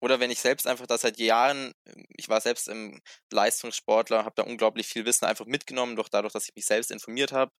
[0.00, 1.74] Oder wenn ich selbst einfach das seit Jahren,
[2.16, 6.48] ich war selbst im Leistungssportler, habe da unglaublich viel Wissen einfach mitgenommen, durch dadurch, dass
[6.48, 7.52] ich mich selbst informiert habe.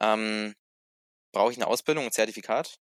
[0.00, 0.54] Ähm,
[1.32, 2.78] brauche ich eine Ausbildung, ein Zertifikat?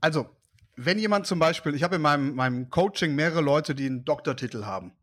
[0.00, 0.28] Also,
[0.74, 4.64] wenn jemand zum Beispiel, ich habe in meinem, meinem Coaching mehrere Leute, die einen Doktortitel
[4.64, 4.96] haben.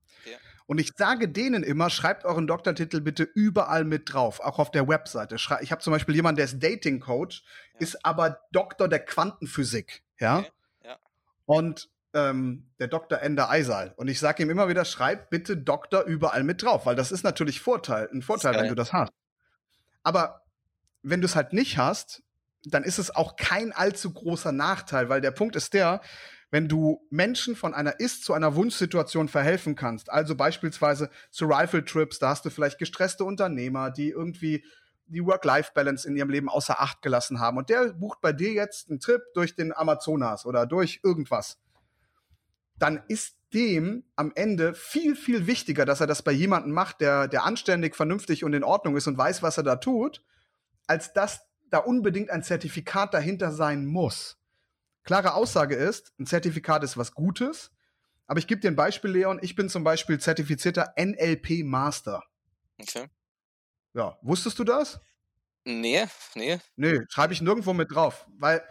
[0.73, 4.87] Und ich sage denen immer, schreibt euren Doktortitel bitte überall mit drauf, auch auf der
[4.87, 5.35] Webseite.
[5.35, 7.43] Ich habe zum Beispiel jemanden, der ist Dating Coach,
[7.75, 7.79] Ja.
[7.79, 10.01] ist aber Doktor der Quantenphysik.
[10.17, 10.39] Ja.
[10.39, 10.51] Okay,
[10.83, 10.97] ja.
[11.45, 13.19] Und ähm, der Dr.
[13.19, 13.93] Ender Eisal.
[13.97, 17.23] Und ich sage ihm immer wieder, schreib bitte Doktor überall mit drauf, weil das ist
[17.23, 19.13] natürlich Vorteil, ein Vorteil, wenn du das hast.
[20.01, 20.41] Aber
[21.03, 22.23] wenn du es halt nicht hast,
[22.63, 26.01] dann ist es auch kein allzu großer Nachteil, weil der Punkt ist der,
[26.53, 32.19] wenn du Menschen von einer Ist- zu einer Wunschsituation verhelfen kannst, also beispielsweise zu Rifle-Trips,
[32.19, 34.63] da hast du vielleicht gestresste Unternehmer, die irgendwie
[35.07, 38.91] die Work-Life-Balance in ihrem Leben außer Acht gelassen haben und der bucht bei dir jetzt
[38.91, 41.57] einen Trip durch den Amazonas oder durch irgendwas,
[42.77, 47.27] dann ist dem am Ende viel, viel wichtiger, dass er das bei jemandem macht, der,
[47.27, 50.23] der anständig, vernünftig und in Ordnung ist und weiß, was er da tut,
[50.85, 54.37] als dass da unbedingt ein Zertifikat dahinter sein muss.
[55.03, 57.71] Klare Aussage ist, ein Zertifikat ist was Gutes,
[58.25, 59.39] aber ich gebe dir ein Beispiel, Leon.
[59.41, 62.23] Ich bin zum Beispiel zertifizierter NLP Master.
[62.81, 63.07] Okay.
[63.93, 64.99] Ja, wusstest du das?
[65.65, 66.59] Nee, nee.
[66.75, 68.63] Nee, schreibe ich nirgendwo mit drauf, weil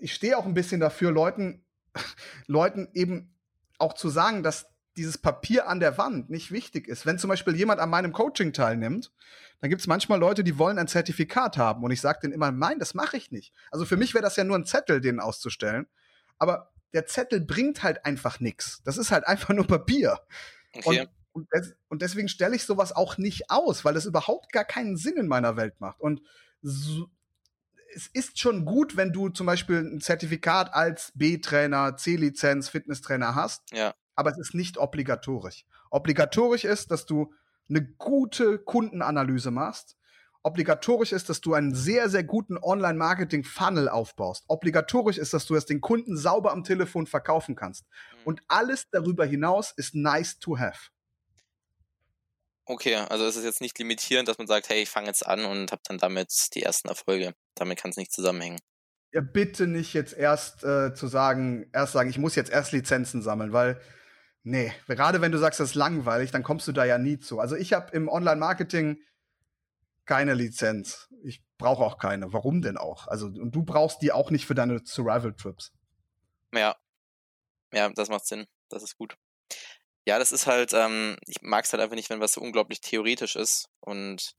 [0.00, 1.64] ich stehe auch ein bisschen dafür, Leuten,
[2.46, 3.34] Leuten eben
[3.78, 4.66] auch zu sagen, dass
[4.98, 7.06] dieses Papier an der Wand nicht wichtig ist.
[7.06, 9.12] Wenn zum Beispiel jemand an meinem Coaching teilnimmt,
[9.60, 11.82] dann gibt es manchmal Leute, die wollen ein Zertifikat haben.
[11.82, 13.52] Und ich sage denen immer, nein, das mache ich nicht.
[13.70, 15.86] Also für mich wäre das ja nur ein Zettel, den auszustellen.
[16.38, 18.82] Aber der Zettel bringt halt einfach nichts.
[18.84, 20.20] Das ist halt einfach nur Papier.
[20.74, 21.00] Okay.
[21.00, 24.64] Und, und, des, und, deswegen stelle ich sowas auch nicht aus, weil das überhaupt gar
[24.64, 26.00] keinen Sinn in meiner Welt macht.
[26.00, 26.22] Und
[26.62, 27.08] so,
[27.94, 33.70] es ist schon gut, wenn du zum Beispiel ein Zertifikat als B-Trainer, C-Lizenz, Fitnesstrainer hast.
[33.72, 33.94] Ja.
[34.18, 35.64] Aber es ist nicht obligatorisch.
[35.90, 37.32] Obligatorisch ist, dass du
[37.68, 39.96] eine gute Kundenanalyse machst.
[40.42, 44.42] Obligatorisch ist, dass du einen sehr, sehr guten Online-Marketing-Funnel aufbaust.
[44.48, 47.84] Obligatorisch ist, dass du es den Kunden sauber am Telefon verkaufen kannst.
[47.84, 48.18] Mhm.
[48.24, 50.88] Und alles darüber hinaus ist nice to have.
[52.64, 55.44] Okay, also es ist jetzt nicht limitierend, dass man sagt, hey, ich fange jetzt an
[55.44, 57.34] und habe dann damit die ersten Erfolge.
[57.54, 58.58] Damit kann es nicht zusammenhängen.
[59.12, 63.22] Ja, bitte nicht jetzt erst äh, zu sagen, erst sagen, ich muss jetzt erst Lizenzen
[63.22, 63.80] sammeln, weil
[64.50, 67.38] Nee, gerade wenn du sagst, das ist langweilig, dann kommst du da ja nie zu.
[67.38, 68.98] Also ich habe im Online-Marketing
[70.06, 71.10] keine Lizenz.
[71.22, 72.32] Ich brauche auch keine.
[72.32, 73.08] Warum denn auch?
[73.08, 75.72] Also und du brauchst die auch nicht für deine Survival-Trips.
[76.54, 76.76] Ja.
[77.74, 78.46] Ja, das macht Sinn.
[78.70, 79.18] Das ist gut.
[80.06, 82.80] Ja, das ist halt, ähm, ich mag es halt einfach nicht, wenn was so unglaublich
[82.80, 83.68] theoretisch ist.
[83.80, 84.32] Und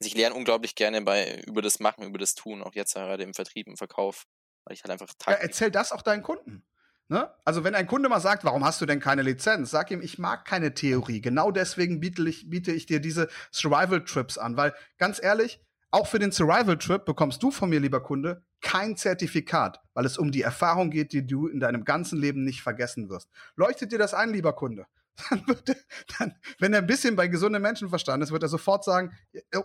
[0.00, 3.32] ich lerne unglaublich gerne bei über das Machen, über das Tun, auch jetzt gerade im
[3.32, 4.26] Vertrieb, im Verkauf.
[4.64, 6.64] Weil ich halt einfach Ja, erzähl das auch deinen Kunden.
[7.10, 7.30] Ne?
[7.44, 10.18] Also wenn ein Kunde mal sagt, warum hast du denn keine Lizenz, sag ihm, ich
[10.18, 11.22] mag keine Theorie.
[11.22, 14.58] Genau deswegen biete ich, biete ich dir diese Survival-Trips an.
[14.58, 19.80] Weil ganz ehrlich, auch für den Survival-Trip bekommst du von mir, lieber Kunde, kein Zertifikat,
[19.94, 23.30] weil es um die Erfahrung geht, die du in deinem ganzen Leben nicht vergessen wirst.
[23.56, 24.86] Leuchtet dir das ein, lieber Kunde?
[25.30, 25.76] Dann wird er,
[26.16, 29.12] dann, wenn er ein bisschen bei gesundem Menschenverstand ist, wird er sofort sagen,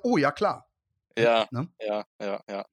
[0.01, 0.67] oh ja, klar.
[1.17, 1.67] Ja, ne?
[1.80, 2.65] ja, ja, ja.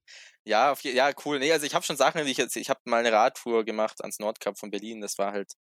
[0.45, 1.39] Ja, auf, ja, cool.
[1.39, 4.01] Nee, also ich habe schon Sachen, die ich jetzt, ich habe mal eine Radtour gemacht
[4.01, 5.01] ans Nordkap von Berlin.
[5.01, 5.53] Das war halt,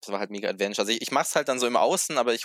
[0.00, 0.82] das war halt mega Adventure.
[0.82, 2.44] Also ich, ich mache es halt dann so im Außen, aber ich,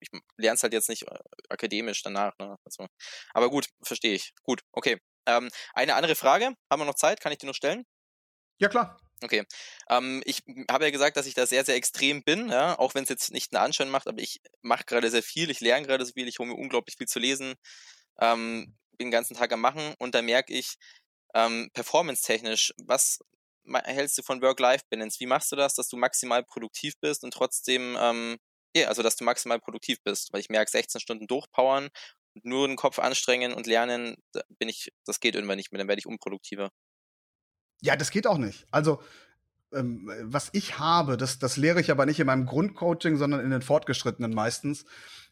[0.00, 2.34] ich lerne es halt jetzt nicht äh, akademisch danach.
[2.38, 2.56] Ne?
[2.64, 2.86] Also,
[3.34, 4.34] aber gut, verstehe ich.
[4.42, 5.00] Gut, okay.
[5.26, 7.20] Ähm, eine andere Frage, haben wir noch Zeit?
[7.20, 7.84] Kann ich die noch stellen?
[8.58, 8.98] Ja, klar.
[9.22, 9.44] Okay.
[9.88, 12.78] Ähm, ich habe ja gesagt, dass ich da sehr, sehr extrem bin, ja?
[12.78, 15.60] auch wenn es jetzt nicht einen Anschein macht, aber ich mache gerade sehr viel, ich
[15.60, 17.54] lerne gerade so viel, ich hole mir unglaublich viel zu lesen.
[18.20, 20.76] Ähm, bin den ganzen Tag am Machen und da merke ich,
[21.34, 23.20] ähm, performance-technisch, was
[23.84, 25.20] hältst du von Work-Life-Balance?
[25.20, 28.36] Wie machst du das, dass du maximal produktiv bist und trotzdem, ähm,
[28.74, 30.32] ja, also dass du maximal produktiv bist?
[30.32, 31.88] Weil ich merke, 16 Stunden durchpowern
[32.34, 35.78] und nur den Kopf anstrengen und lernen, da bin ich, das geht irgendwann nicht mehr,
[35.78, 36.70] dann werde ich unproduktiver.
[37.82, 38.66] Ja, das geht auch nicht.
[38.70, 39.02] Also,
[39.72, 43.50] ähm, was ich habe, das, das lehre ich aber nicht in meinem Grundcoaching, sondern in
[43.50, 44.84] den Fortgeschrittenen meistens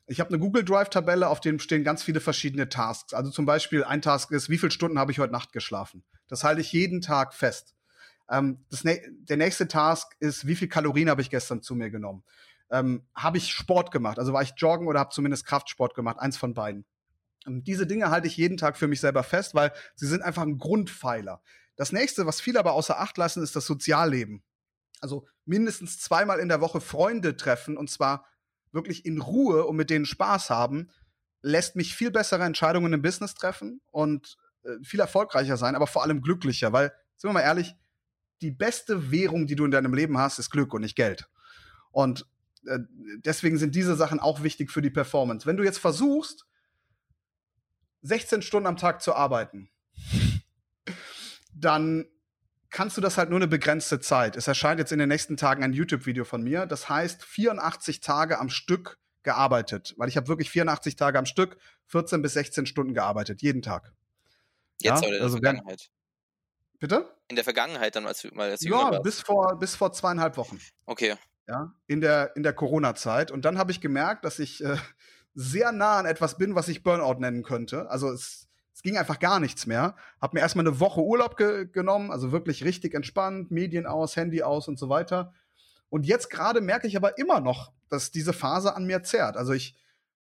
[0.07, 3.15] ich habe eine Google Drive-Tabelle, auf dem stehen ganz viele verschiedene Tasks.
[3.15, 6.05] Also zum Beispiel ein Task ist, wie viele Stunden habe ich heute Nacht geschlafen?
[6.29, 7.75] Das halte ich jeden Tag fest.
[8.31, 12.23] Ähm, das, der nächste Task ist, wie viel Kalorien habe ich gestern zu mir genommen?
[12.71, 14.19] Ähm, habe ich Sport gemacht?
[14.19, 16.19] Also war ich joggen oder habe zumindest Kraftsport gemacht?
[16.19, 16.85] Eins von beiden.
[17.47, 20.43] Und diese Dinge halte ich jeden Tag für mich selber fest, weil sie sind einfach
[20.43, 21.43] ein Grundpfeiler.
[21.77, 24.43] Das nächste, was viele aber außer Acht lassen, ist das Sozialleben.
[25.01, 28.27] Also mindestens zweimal in der Woche Freunde treffen und zwar
[28.73, 30.91] wirklich in Ruhe und mit denen Spaß haben,
[31.43, 36.03] lässt mich viel bessere Entscheidungen im Business treffen und äh, viel erfolgreicher sein, aber vor
[36.03, 37.75] allem glücklicher, weil, sind wir mal ehrlich,
[38.41, 41.29] die beste Währung, die du in deinem Leben hast, ist Glück und nicht Geld.
[41.91, 42.27] Und
[42.67, 42.79] äh,
[43.25, 45.47] deswegen sind diese Sachen auch wichtig für die Performance.
[45.47, 46.47] Wenn du jetzt versuchst,
[48.03, 49.71] 16 Stunden am Tag zu arbeiten,
[51.65, 52.07] dann
[52.71, 54.37] kannst du das halt nur eine begrenzte Zeit.
[54.37, 56.67] Es erscheint jetzt in den nächsten Tagen ein YouTube-Video von mir.
[56.67, 61.57] Das heißt 84 Tage am Stück gearbeitet, weil ich habe wirklich 84 Tage am Stück,
[61.87, 63.93] 14 bis 16 Stunden gearbeitet, jeden Tag.
[64.81, 65.09] Jetzt ja?
[65.09, 65.91] oder in also der Vergangenheit?
[66.81, 67.17] Bitte?
[67.29, 70.59] In der Vergangenheit dann, als du mal als Ja, bis vor, bis vor zweieinhalb Wochen.
[70.85, 71.15] Okay.
[71.47, 73.31] Ja, in der, in der Corona-Zeit.
[73.31, 74.77] Und dann habe ich gemerkt, dass ich äh,
[75.35, 77.89] sehr nah an etwas bin, was ich Burnout nennen könnte.
[77.91, 79.95] Also es, es ging einfach gar nichts mehr.
[80.21, 84.43] Hab mir erstmal eine Woche Urlaub ge genommen, also wirklich richtig entspannt, Medien aus, Handy
[84.43, 85.33] aus und so weiter.
[85.91, 89.37] Und jetzt gerade merke ich aber immer noch, dass diese Phase an mir zerrt.
[89.37, 89.77] Also ich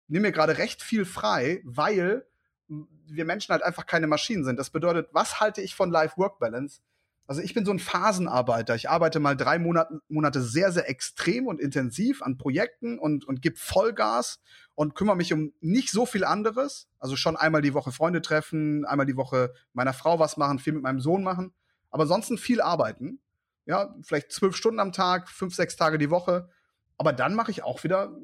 [0.06, 2.24] nehme mir gerade recht viel frei, weil
[2.68, 4.56] wir Menschen halt einfach keine Maschinen sind.
[4.56, 6.80] Das bedeutet, was halte ich von Life-Work-Balance?
[7.26, 8.74] Also ich bin so ein Phasenarbeiter.
[8.74, 13.40] Ich arbeite mal drei Monate, Monate sehr, sehr extrem und intensiv an Projekten und, und
[13.40, 14.40] gebe Vollgas
[14.74, 16.88] und kümmere mich um nicht so viel anderes.
[16.98, 20.74] Also schon einmal die Woche Freunde treffen, einmal die Woche meiner Frau was machen, viel
[20.74, 21.54] mit meinem Sohn machen.
[21.90, 23.20] Aber ansonsten viel arbeiten.
[23.66, 26.50] Ja, vielleicht zwölf Stunden am Tag, fünf, sechs Tage die Woche.
[26.98, 28.14] Aber dann mache ich auch wieder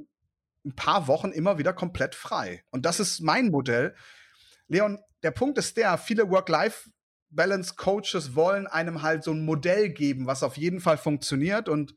[0.67, 2.63] ein paar Wochen immer wieder komplett frei.
[2.71, 3.95] Und das ist mein Modell.
[4.69, 6.91] Leon, der Punkt ist der, viele Work-Life
[7.31, 11.95] Balance Coaches wollen einem halt so ein Modell geben, was auf jeden Fall funktioniert und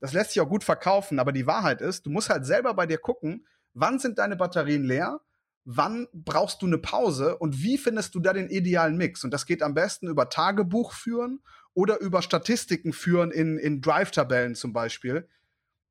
[0.00, 2.86] das lässt sich auch gut verkaufen, aber die Wahrheit ist, du musst halt selber bei
[2.86, 5.20] dir gucken, wann sind deine Batterien leer,
[5.64, 9.24] wann brauchst du eine Pause und wie findest du da den idealen Mix?
[9.24, 11.40] Und das geht am besten über Tagebuch führen
[11.74, 15.28] oder über Statistiken führen in, in Drive-Tabellen zum Beispiel,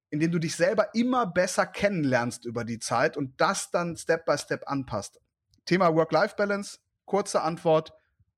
[0.09, 4.37] indem du dich selber immer besser kennenlernst über die Zeit und das dann Step by
[4.37, 5.19] Step anpasst.
[5.65, 7.93] Thema Work-Life-Balance, kurze Antwort,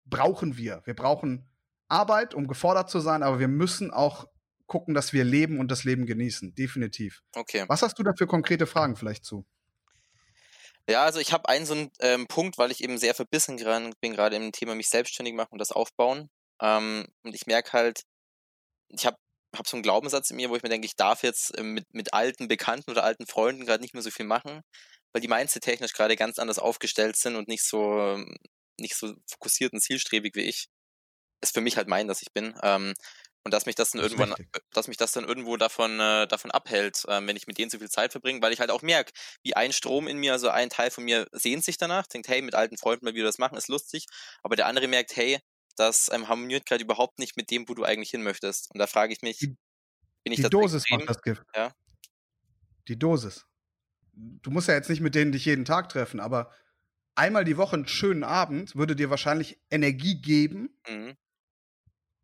[0.09, 0.81] brauchen wir.
[0.85, 1.49] Wir brauchen
[1.87, 4.25] Arbeit, um gefordert zu sein, aber wir müssen auch
[4.67, 6.55] gucken, dass wir leben und das Leben genießen.
[6.55, 7.23] Definitiv.
[7.35, 7.65] Okay.
[7.67, 9.45] Was hast du da für konkrete Fragen vielleicht zu?
[10.87, 13.57] Ja, also ich habe einen so einen ähm, Punkt, weil ich eben sehr verbissen
[14.01, 16.29] bin, gerade im Thema mich selbstständig machen und das aufbauen.
[16.61, 18.03] Ähm, und ich merke halt,
[18.87, 19.17] ich habe
[19.55, 21.85] hab so einen Glaubenssatz in mir, wo ich mir denke, ich darf jetzt äh, mit,
[21.93, 24.61] mit alten Bekannten oder alten Freunden gerade nicht mehr so viel machen,
[25.13, 28.35] weil die Mindset technisch gerade ganz anders aufgestellt sind und nicht so ähm,
[28.79, 30.69] nicht so fokussiert und zielstrebig wie ich,
[31.41, 32.53] ist für mich halt mein, dass ich bin.
[32.63, 32.93] Ähm,
[33.43, 34.35] und dass mich das dann das irgendwann,
[34.73, 37.79] dass mich das dann irgendwo davon, äh, davon abhält, äh, wenn ich mit denen so
[37.79, 39.13] viel Zeit verbringe, weil ich halt auch merke,
[39.43, 42.41] wie ein Strom in mir, also ein Teil von mir sehnt sich danach, denkt, hey,
[42.41, 44.07] mit alten Freunden mal wieder das machen, ist lustig,
[44.43, 45.39] aber der andere merkt, hey,
[45.77, 48.69] das ähm, harmoniert gerade überhaupt nicht mit dem, wo du eigentlich hin möchtest.
[48.71, 49.55] Und da frage ich mich, die,
[50.23, 51.43] bin ich die das Dosis macht das Gift.
[51.55, 51.73] Ja.
[52.89, 53.45] Die Dosis.
[54.11, 56.51] Du musst ja jetzt nicht mit denen dich jeden Tag treffen, aber
[57.15, 61.15] einmal die Woche einen schönen Abend würde dir wahrscheinlich Energie geben mhm.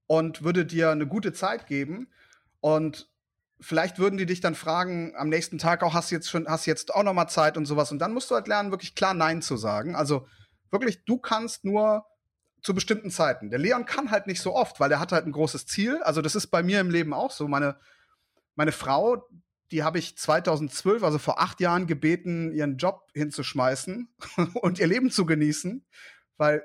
[0.08, 2.08] und würde dir eine gute Zeit geben.
[2.62, 3.10] Und
[3.60, 6.66] vielleicht würden die dich dann fragen, am nächsten Tag auch, hast du jetzt schon, hast
[6.66, 7.92] jetzt auch noch mal Zeit und sowas.
[7.92, 9.96] Und dann musst du halt lernen, wirklich klar Nein zu sagen.
[9.96, 10.28] Also
[10.72, 12.06] wirklich, du kannst nur
[12.62, 13.50] zu bestimmten Zeiten.
[13.50, 16.02] Der Leon kann halt nicht so oft, weil der hat halt ein großes Ziel.
[16.04, 17.48] Also das ist bei mir im Leben auch so.
[17.48, 17.78] Meine,
[18.56, 19.28] meine Frau,
[19.72, 24.14] die habe ich 2012, also vor acht Jahren, gebeten, ihren Job hinzuschmeißen
[24.62, 25.86] und ihr Leben zu genießen,
[26.38, 26.64] weil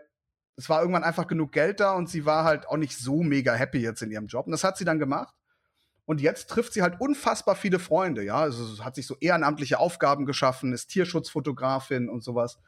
[0.57, 3.55] es war irgendwann einfach genug Geld da und sie war halt auch nicht so mega
[3.55, 4.47] happy jetzt in ihrem Job.
[4.47, 5.35] Und das hat sie dann gemacht.
[6.05, 8.37] Und jetzt trifft sie halt unfassbar viele Freunde, ja.
[8.37, 12.59] Also hat sich so ehrenamtliche Aufgaben geschaffen, ist Tierschutzfotografin und sowas.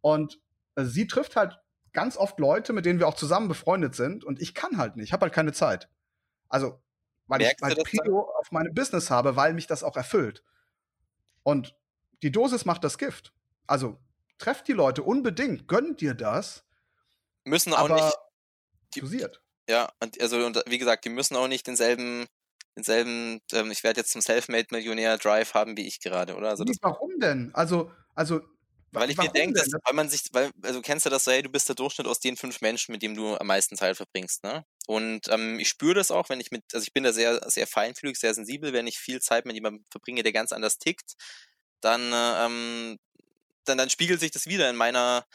[0.00, 0.40] Und
[0.76, 1.58] äh, sie trifft halt
[1.92, 4.24] ganz oft Leute, mit denen wir auch zusammen befreundet sind.
[4.24, 5.90] Und ich kann halt nicht, ich habe halt keine Zeit.
[6.48, 6.80] Also
[7.26, 10.42] weil Merkst ich halt Prio auf meinem Business habe, weil mich das auch erfüllt.
[11.42, 11.74] Und
[12.22, 13.32] die Dosis macht das Gift.
[13.66, 13.98] Also
[14.38, 16.64] trefft die Leute unbedingt, gönnt dir das.
[17.44, 18.14] Müssen auch nicht
[18.94, 19.42] die, dosiert.
[19.68, 22.26] Ja, und also und wie gesagt, die müssen auch nicht denselben
[22.76, 26.50] denselben, ähm, ich werde jetzt zum Selfmade-Millionär Drive haben wie ich gerade, oder?
[26.50, 27.50] Also nee, warum denn?
[27.54, 28.40] Also, also
[28.92, 31.48] weil ich mir denke, weil man sich, weil, also kennst du das so, hey, du
[31.48, 34.64] bist der Durchschnitt aus den fünf Menschen, mit denen du am meisten Zeit verbringst, ne?
[34.86, 37.66] Und ähm, ich spüre das auch, wenn ich mit, also ich bin da sehr, sehr
[37.66, 41.14] feinfühlig, sehr sensibel, wenn ich viel Zeit mit jemandem verbringe, der ganz anders tickt,
[41.80, 42.98] dann, äh, ähm,
[43.64, 45.26] dann, dann spiegelt sich das wieder in meiner,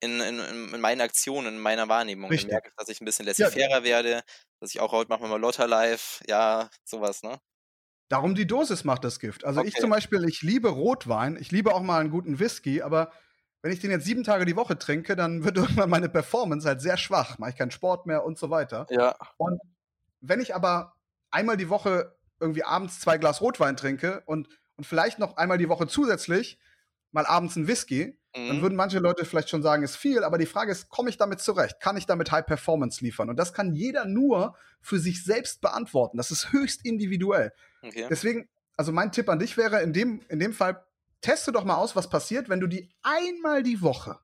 [0.00, 2.30] in, in, in meinen Aktionen, in meiner Wahrnehmung.
[2.30, 2.48] Richtig.
[2.48, 3.84] Dann merke ich, dass ich ein bisschen laissez-fairer ja.
[3.84, 4.22] werde,
[4.60, 7.40] dass ich auch heute machen wir mal Lotter live, ja, sowas, ne?
[8.10, 9.44] Darum die Dosis macht das Gift.
[9.44, 9.68] Also okay.
[9.68, 13.12] ich zum Beispiel, ich liebe Rotwein, ich liebe auch mal einen guten Whisky, aber
[13.62, 16.80] wenn ich den jetzt sieben Tage die Woche trinke, dann wird irgendwann meine Performance halt
[16.80, 17.38] sehr schwach.
[17.38, 18.88] Mache ich keinen Sport mehr und so weiter.
[18.90, 19.14] Ja.
[19.36, 19.60] Und
[20.20, 20.96] wenn ich aber
[21.30, 25.68] einmal die Woche irgendwie abends zwei Glas Rotwein trinke und, und vielleicht noch einmal die
[25.68, 26.58] Woche zusätzlich
[27.12, 28.48] mal abends einen Whisky, mhm.
[28.48, 31.16] dann würden manche Leute vielleicht schon sagen, ist viel, aber die Frage ist, komme ich
[31.16, 31.78] damit zurecht?
[31.78, 33.30] Kann ich damit High Performance liefern?
[33.30, 36.16] Und das kann jeder nur für sich selbst beantworten.
[36.16, 37.52] Das ist höchst individuell.
[37.82, 38.06] Okay.
[38.10, 40.84] Deswegen, also mein Tipp an dich wäre, in dem, in dem Fall,
[41.20, 44.18] teste doch mal aus, was passiert, wenn du die einmal die Woche,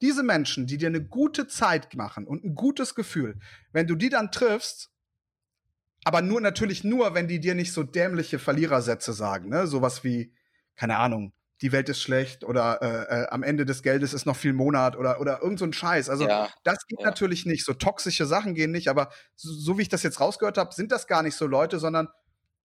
[0.00, 3.38] diese Menschen, die dir eine gute Zeit machen und ein gutes Gefühl,
[3.72, 4.90] wenn du die dann triffst,
[6.04, 9.66] aber nur natürlich nur, wenn die dir nicht so dämliche Verlierersätze sagen, ne?
[9.66, 10.34] Sowas wie,
[10.76, 14.36] keine Ahnung, die Welt ist schlecht oder äh, äh, am Ende des Geldes ist noch
[14.36, 16.10] viel Monat oder, oder irgend so ein Scheiß.
[16.10, 17.06] Also ja, das geht ja.
[17.06, 17.64] natürlich nicht.
[17.64, 20.92] So toxische Sachen gehen nicht, aber so, so wie ich das jetzt rausgehört habe, sind
[20.92, 22.08] das gar nicht so Leute, sondern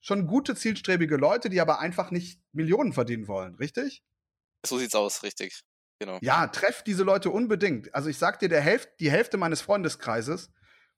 [0.02, 4.04] schon gute, zielstrebige Leute, die aber einfach nicht Millionen verdienen wollen, richtig?
[4.66, 5.62] So sieht's aus, richtig.
[6.00, 6.18] Genau.
[6.22, 7.94] Ja, treff diese Leute unbedingt.
[7.94, 10.50] Also ich sag dir, der Hälfte, die Hälfte meines Freundeskreises,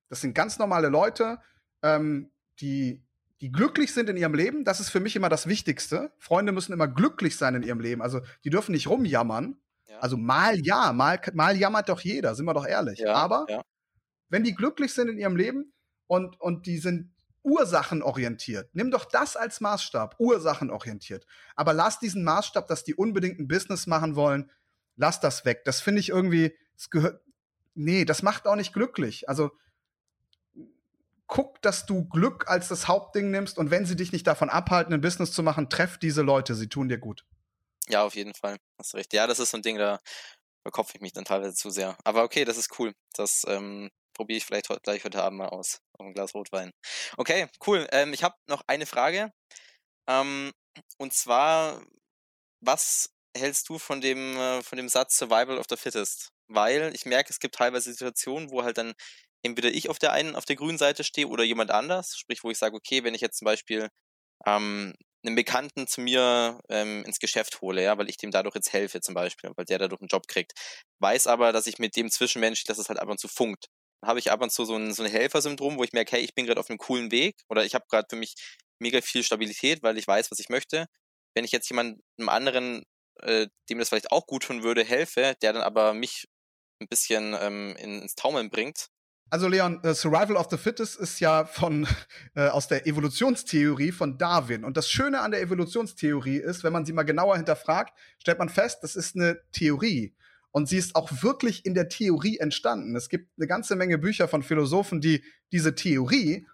[0.09, 1.39] das sind ganz normale Leute,
[1.81, 3.03] ähm, die,
[3.39, 4.63] die glücklich sind in ihrem Leben.
[4.63, 6.11] Das ist für mich immer das Wichtigste.
[6.19, 8.01] Freunde müssen immer glücklich sein in ihrem Leben.
[8.03, 9.59] Also die dürfen nicht rumjammern.
[9.87, 9.99] Ja.
[9.99, 12.99] Also mal ja, mal, mal jammert doch jeder, sind wir doch ehrlich.
[12.99, 13.63] Ja, Aber ja.
[14.29, 15.73] wenn die glücklich sind in ihrem Leben
[16.05, 17.11] und, und die sind
[17.43, 21.25] ursachenorientiert, nimm doch das als Maßstab, ursachenorientiert.
[21.55, 24.51] Aber lass diesen Maßstab, dass die unbedingt ein Business machen wollen,
[24.95, 25.63] lass das weg.
[25.65, 27.21] Das finde ich irgendwie, das gehört,
[27.73, 29.27] nee, das macht auch nicht glücklich.
[29.27, 29.51] Also
[31.27, 34.93] guck, dass du Glück als das Hauptding nimmst und wenn sie dich nicht davon abhalten,
[34.93, 37.25] ein Business zu machen, treff diese Leute, sie tun dir gut.
[37.87, 38.57] Ja, auf jeden Fall.
[38.77, 39.13] Hast recht.
[39.13, 40.01] Ja, das ist so ein Ding, da
[40.61, 41.97] verkopfe ich mich dann teilweise zu sehr.
[42.03, 42.93] Aber okay, das ist cool.
[43.13, 43.89] Das ähm,
[44.21, 45.79] probiere ich vielleicht heute, gleich heute Abend mal aus.
[45.97, 46.71] Auf ein Glas Rotwein.
[47.17, 47.87] Okay, cool.
[47.91, 49.31] Ähm, ich habe noch eine Frage.
[50.07, 50.51] Ähm,
[50.99, 51.81] und zwar,
[52.63, 56.29] was hältst du von dem, äh, von dem Satz Survival of the Fittest?
[56.47, 58.93] Weil ich merke, es gibt teilweise Situationen, wo halt dann
[59.43, 62.15] entweder ich auf der einen, auf der grünen Seite stehe oder jemand anders.
[62.15, 63.89] Sprich, wo ich sage, okay, wenn ich jetzt zum Beispiel
[64.45, 64.93] ähm,
[65.25, 69.01] einen Bekannten zu mir ähm, ins Geschäft hole, ja, weil ich dem dadurch jetzt helfe
[69.01, 70.53] zum Beispiel, weil der dadurch einen Job kriegt,
[70.99, 73.67] weiß aber, dass ich mit dem Zwischenmensch, dass es halt ab und zu funkt.
[74.03, 76.33] Habe ich ab und zu so ein, so ein Helfersyndrom, wo ich merke, hey, ich
[76.33, 78.35] bin gerade auf einem coolen Weg oder ich habe gerade für mich
[78.79, 80.87] mega viel Stabilität, weil ich weiß, was ich möchte.
[81.35, 82.83] Wenn ich jetzt jemandem anderen
[83.21, 86.27] äh, dem das vielleicht auch gut tun würde, helfe, der dann aber mich
[86.81, 88.87] ein bisschen ähm, ins Taumeln bringt.
[89.29, 91.87] Also Leon, uh, Survival of the Fittest ist ja von
[92.35, 94.65] äh, aus der Evolutionstheorie von Darwin.
[94.65, 98.49] Und das Schöne an der Evolutionstheorie ist, wenn man sie mal genauer hinterfragt, stellt man
[98.49, 100.15] fest, das ist eine Theorie.
[100.51, 102.95] Und sie ist auch wirklich in der Theorie entstanden.
[102.95, 106.45] Es gibt eine ganze Menge Bücher von Philosophen, die diese Theorie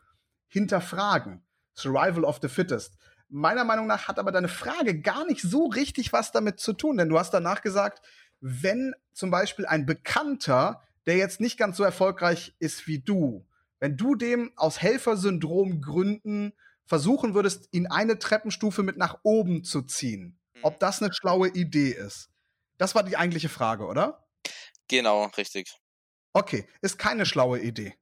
[0.48, 1.42] hinterfragen.
[1.74, 2.98] Survival of the Fittest
[3.30, 6.98] meiner Meinung nach hat aber deine Frage gar nicht so richtig was damit zu tun,
[6.98, 8.06] denn du hast danach gesagt,
[8.40, 13.46] wenn zum Beispiel ein Bekannter, der jetzt nicht ganz so erfolgreich ist wie du,
[13.80, 16.54] wenn du dem aus Helfersyndrom Gründen
[16.86, 20.80] versuchen würdest, ihn eine Treppenstufe mit nach oben zu ziehen, ob mhm.
[20.80, 22.30] das eine schlaue Idee ist.
[22.78, 24.28] Das war die eigentliche Frage, oder?
[24.88, 25.78] Genau, richtig.
[26.34, 27.96] Okay, ist keine schlaue Idee.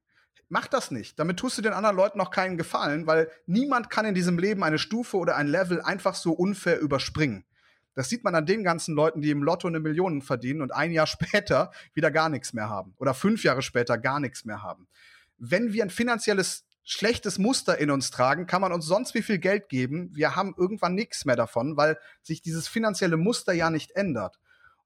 [0.48, 1.18] Mach das nicht.
[1.18, 4.62] Damit tust du den anderen Leuten noch keinen Gefallen, weil niemand kann in diesem Leben
[4.62, 7.44] eine Stufe oder ein Level einfach so unfair überspringen.
[7.94, 10.92] Das sieht man an den ganzen Leuten, die im Lotto eine Million verdienen und ein
[10.92, 12.94] Jahr später wieder gar nichts mehr haben.
[12.98, 14.86] Oder fünf Jahre später gar nichts mehr haben.
[15.38, 19.38] Wenn wir ein finanzielles schlechtes Muster in uns tragen, kann man uns sonst wie viel
[19.38, 20.10] Geld geben.
[20.14, 24.38] Wir haben irgendwann nichts mehr davon, weil sich dieses finanzielle Muster ja nicht ändert.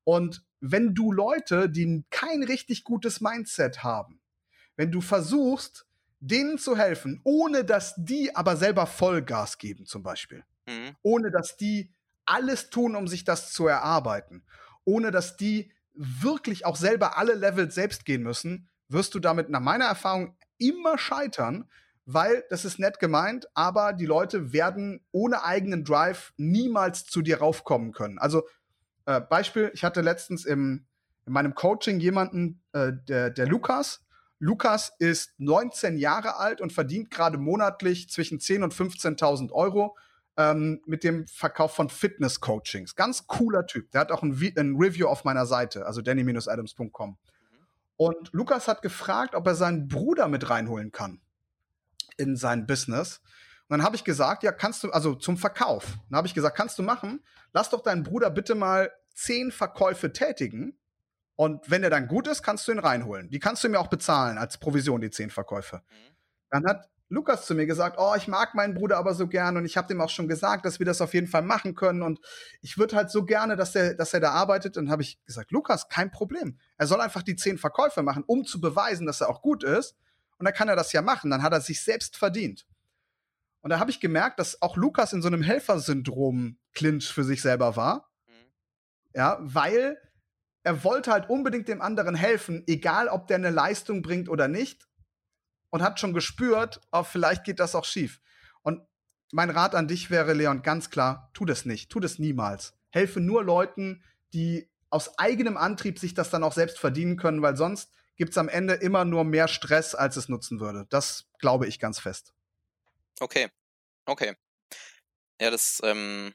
[0.05, 4.21] Und wenn du Leute, die kein richtig gutes Mindset haben,
[4.77, 5.87] wenn du versuchst,
[6.21, 10.45] denen zu helfen, ohne dass die aber selber Vollgas geben, zum Beispiel.
[10.67, 10.97] Mhm.
[11.03, 11.93] Ohne dass die
[12.27, 14.45] alles tun, um sich das zu erarbeiten.
[14.85, 19.61] Ohne dass die wirklich auch selber alle Levels selbst gehen müssen, wirst du damit nach
[19.61, 21.69] meiner Erfahrung immer scheitern,
[22.05, 27.39] weil das ist nett gemeint, aber die Leute werden ohne eigenen Drive niemals zu dir
[27.39, 28.19] raufkommen können.
[28.19, 28.45] Also
[29.07, 30.87] äh, Beispiel, ich hatte letztens im,
[31.27, 34.05] in meinem Coaching jemanden, äh, der, der Lukas,
[34.41, 39.97] Lukas ist 19 Jahre alt und verdient gerade monatlich zwischen 10.000 und 15.000 Euro
[40.39, 42.97] ähm, mit dem Verkauf von Fitness-Coachings.
[42.97, 43.91] Ganz cooler Typ.
[43.93, 47.19] Der hat auch ein, ein Review auf meiner Seite, also danny-adams.com.
[47.97, 51.21] Und Lukas hat gefragt, ob er seinen Bruder mit reinholen kann
[52.17, 53.21] in sein Business.
[53.71, 55.97] Und dann habe ich gesagt, ja, kannst du, also zum Verkauf.
[56.09, 57.21] Dann habe ich gesagt, kannst du machen,
[57.53, 60.77] lass doch deinen Bruder bitte mal zehn Verkäufe tätigen
[61.37, 63.31] und wenn der dann gut ist, kannst du ihn reinholen.
[63.31, 65.77] Die kannst du mir auch bezahlen als Provision, die zehn Verkäufe.
[65.89, 66.17] Mhm.
[66.51, 69.65] Dann hat Lukas zu mir gesagt, oh, ich mag meinen Bruder aber so gern und
[69.65, 72.19] ich habe dem auch schon gesagt, dass wir das auf jeden Fall machen können und
[72.61, 74.77] ich würde halt so gerne, dass er, dass er da arbeitet.
[74.77, 76.59] Und habe ich gesagt, Lukas, kein Problem.
[76.77, 79.97] Er soll einfach die zehn Verkäufe machen, um zu beweisen, dass er auch gut ist.
[80.39, 81.31] Und dann kann er das ja machen.
[81.31, 82.67] Dann hat er sich selbst verdient.
[83.63, 87.77] Und da habe ich gemerkt, dass auch Lukas in so einem Helfersyndrom-Clinch für sich selber
[87.77, 88.11] war.
[88.27, 88.53] Mhm.
[89.15, 89.99] Ja, weil
[90.63, 94.87] er wollte halt unbedingt dem anderen helfen, egal ob der eine Leistung bringt oder nicht.
[95.71, 98.21] Und hat schon gespürt, oh, vielleicht geht das auch schief.
[98.63, 98.83] Und
[99.31, 102.75] mein Rat an dich wäre, Leon, ganz klar, tu das nicht, tu das niemals.
[102.89, 104.03] Helfe nur Leuten,
[104.35, 108.39] die aus eigenem Antrieb sich das dann auch selbst verdienen können, weil sonst gibt es
[108.39, 110.87] am Ende immer nur mehr Stress, als es nutzen würde.
[110.91, 112.35] Das glaube ich ganz fest.
[113.21, 113.49] Okay,
[114.07, 114.35] okay.
[115.41, 116.35] Ja, das, ähm,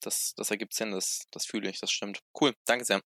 [0.00, 2.20] das, das ergibt Sinn, das, das fühle ich, das stimmt.
[2.38, 3.00] Cool, danke sehr.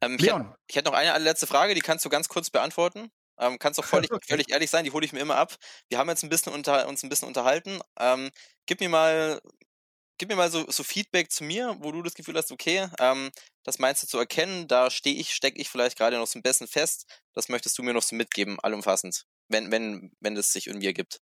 [0.00, 0.42] Ähm, Leon.
[0.42, 3.10] Ich, hätte, ich hätte noch eine letzte Frage, die kannst du ganz kurz beantworten.
[3.38, 5.56] Ähm, kannst doch völlig, völlig ehrlich sein, die hole ich mir immer ab.
[5.88, 7.80] Wir haben jetzt ein bisschen unter, uns ein bisschen unterhalten.
[7.98, 8.30] Ähm,
[8.66, 9.40] gib mir mal
[10.18, 13.30] gib mir mal so, so Feedback zu mir, wo du das Gefühl hast, okay, ähm,
[13.64, 16.42] das meinst du zu erkennen, da stehe ich, stecke ich vielleicht gerade noch so ein
[16.42, 20.68] bisschen fest, das möchtest du mir noch so mitgeben, allumfassend, wenn, wenn, wenn das sich
[20.68, 21.20] in mir gibt.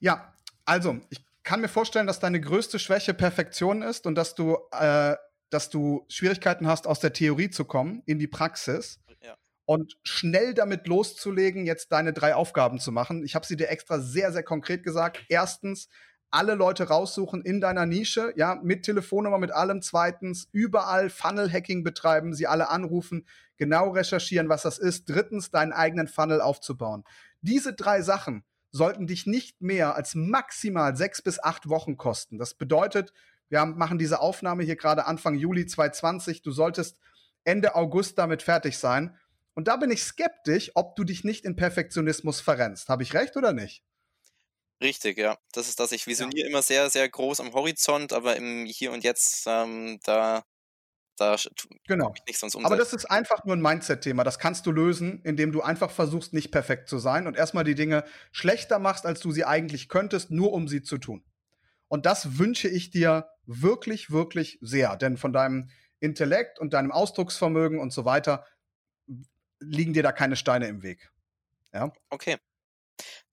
[0.00, 4.58] Ja, also, ich kann mir vorstellen, dass deine größte Schwäche Perfektion ist und dass du,
[4.72, 5.16] äh,
[5.50, 9.00] dass du Schwierigkeiten hast, aus der Theorie zu kommen in die Praxis.
[9.22, 9.34] Ja.
[9.64, 13.24] Und schnell damit loszulegen, jetzt deine drei Aufgaben zu machen.
[13.24, 15.24] Ich habe sie dir extra sehr, sehr konkret gesagt.
[15.28, 15.88] Erstens,
[16.30, 19.80] alle Leute raussuchen in deiner Nische, ja, mit Telefonnummer, mit allem.
[19.80, 25.08] Zweitens, überall Funnel-Hacking betreiben, sie alle anrufen, genau recherchieren, was das ist.
[25.08, 27.04] Drittens, deinen eigenen Funnel aufzubauen.
[27.40, 32.38] Diese drei Sachen sollten dich nicht mehr als maximal sechs bis acht Wochen kosten.
[32.38, 33.12] Das bedeutet,
[33.48, 36.42] wir haben, machen diese Aufnahme hier gerade Anfang Juli 2020.
[36.42, 36.98] Du solltest
[37.44, 39.16] Ende August damit fertig sein.
[39.54, 42.88] Und da bin ich skeptisch, ob du dich nicht in Perfektionismus verrennst.
[42.88, 43.82] Habe ich recht oder nicht?
[44.80, 45.38] Richtig, ja.
[45.52, 45.92] Das ist das.
[45.92, 46.50] Ich visioniere ja.
[46.50, 50.44] immer sehr, sehr groß am Horizont, aber im Hier und Jetzt, ähm, da,
[51.20, 51.36] da
[51.86, 52.12] genau.
[52.14, 52.72] ich nichts sonst umsetzen.
[52.72, 54.24] Aber das ist einfach nur ein Mindset-Thema.
[54.24, 57.74] Das kannst du lösen, indem du einfach versuchst, nicht perfekt zu sein und erstmal die
[57.74, 61.24] Dinge schlechter machst, als du sie eigentlich könntest, nur um sie zu tun.
[61.88, 64.96] Und das wünsche ich dir wirklich, wirklich sehr.
[64.96, 68.46] Denn von deinem Intellekt und deinem Ausdrucksvermögen und so weiter
[69.60, 71.10] liegen dir da keine Steine im Weg.
[71.72, 71.92] Ja?
[72.10, 72.36] Okay.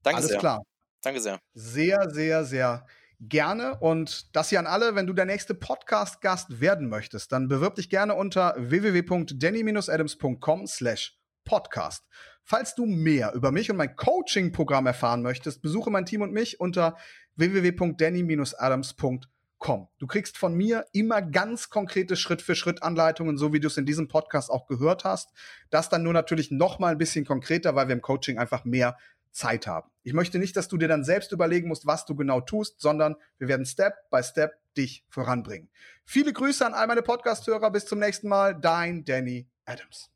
[0.02, 0.40] Danke Alles sehr.
[0.40, 0.64] klar.
[1.02, 1.40] Danke sehr.
[1.54, 2.86] Sehr, sehr, sehr
[3.20, 3.78] gerne.
[3.80, 7.89] Und das hier an alle, wenn du der nächste Podcast-Gast werden möchtest, dann bewirb dich
[7.89, 12.05] gerne unter www.danny-adams.com slash podcast.
[12.43, 16.59] Falls du mehr über mich und mein Coaching-Programm erfahren möchtest, besuche mein Team und mich
[16.59, 16.97] unter
[17.38, 19.88] www.danny-adams.com.
[19.97, 24.51] Du kriegst von mir immer ganz konkrete Schritt-für-Schritt-Anleitungen, so wie du es in diesem Podcast
[24.51, 25.32] auch gehört hast.
[25.72, 28.95] Das dann nur natürlich noch mal ein bisschen konkreter, weil wir im Coaching einfach mehr
[29.36, 29.92] Zeit haben.
[30.04, 33.16] Ich möchte nicht, dass du dir dann selbst überlegen musst, was du genau tust, sondern
[33.38, 35.70] wir werden Step by Step dich voranbringen.
[36.06, 37.72] Viele Grüße an all meine Podcast-Hörer.
[37.72, 38.56] Bis zum nächsten Mal.
[38.60, 40.14] Dein Danny Adams.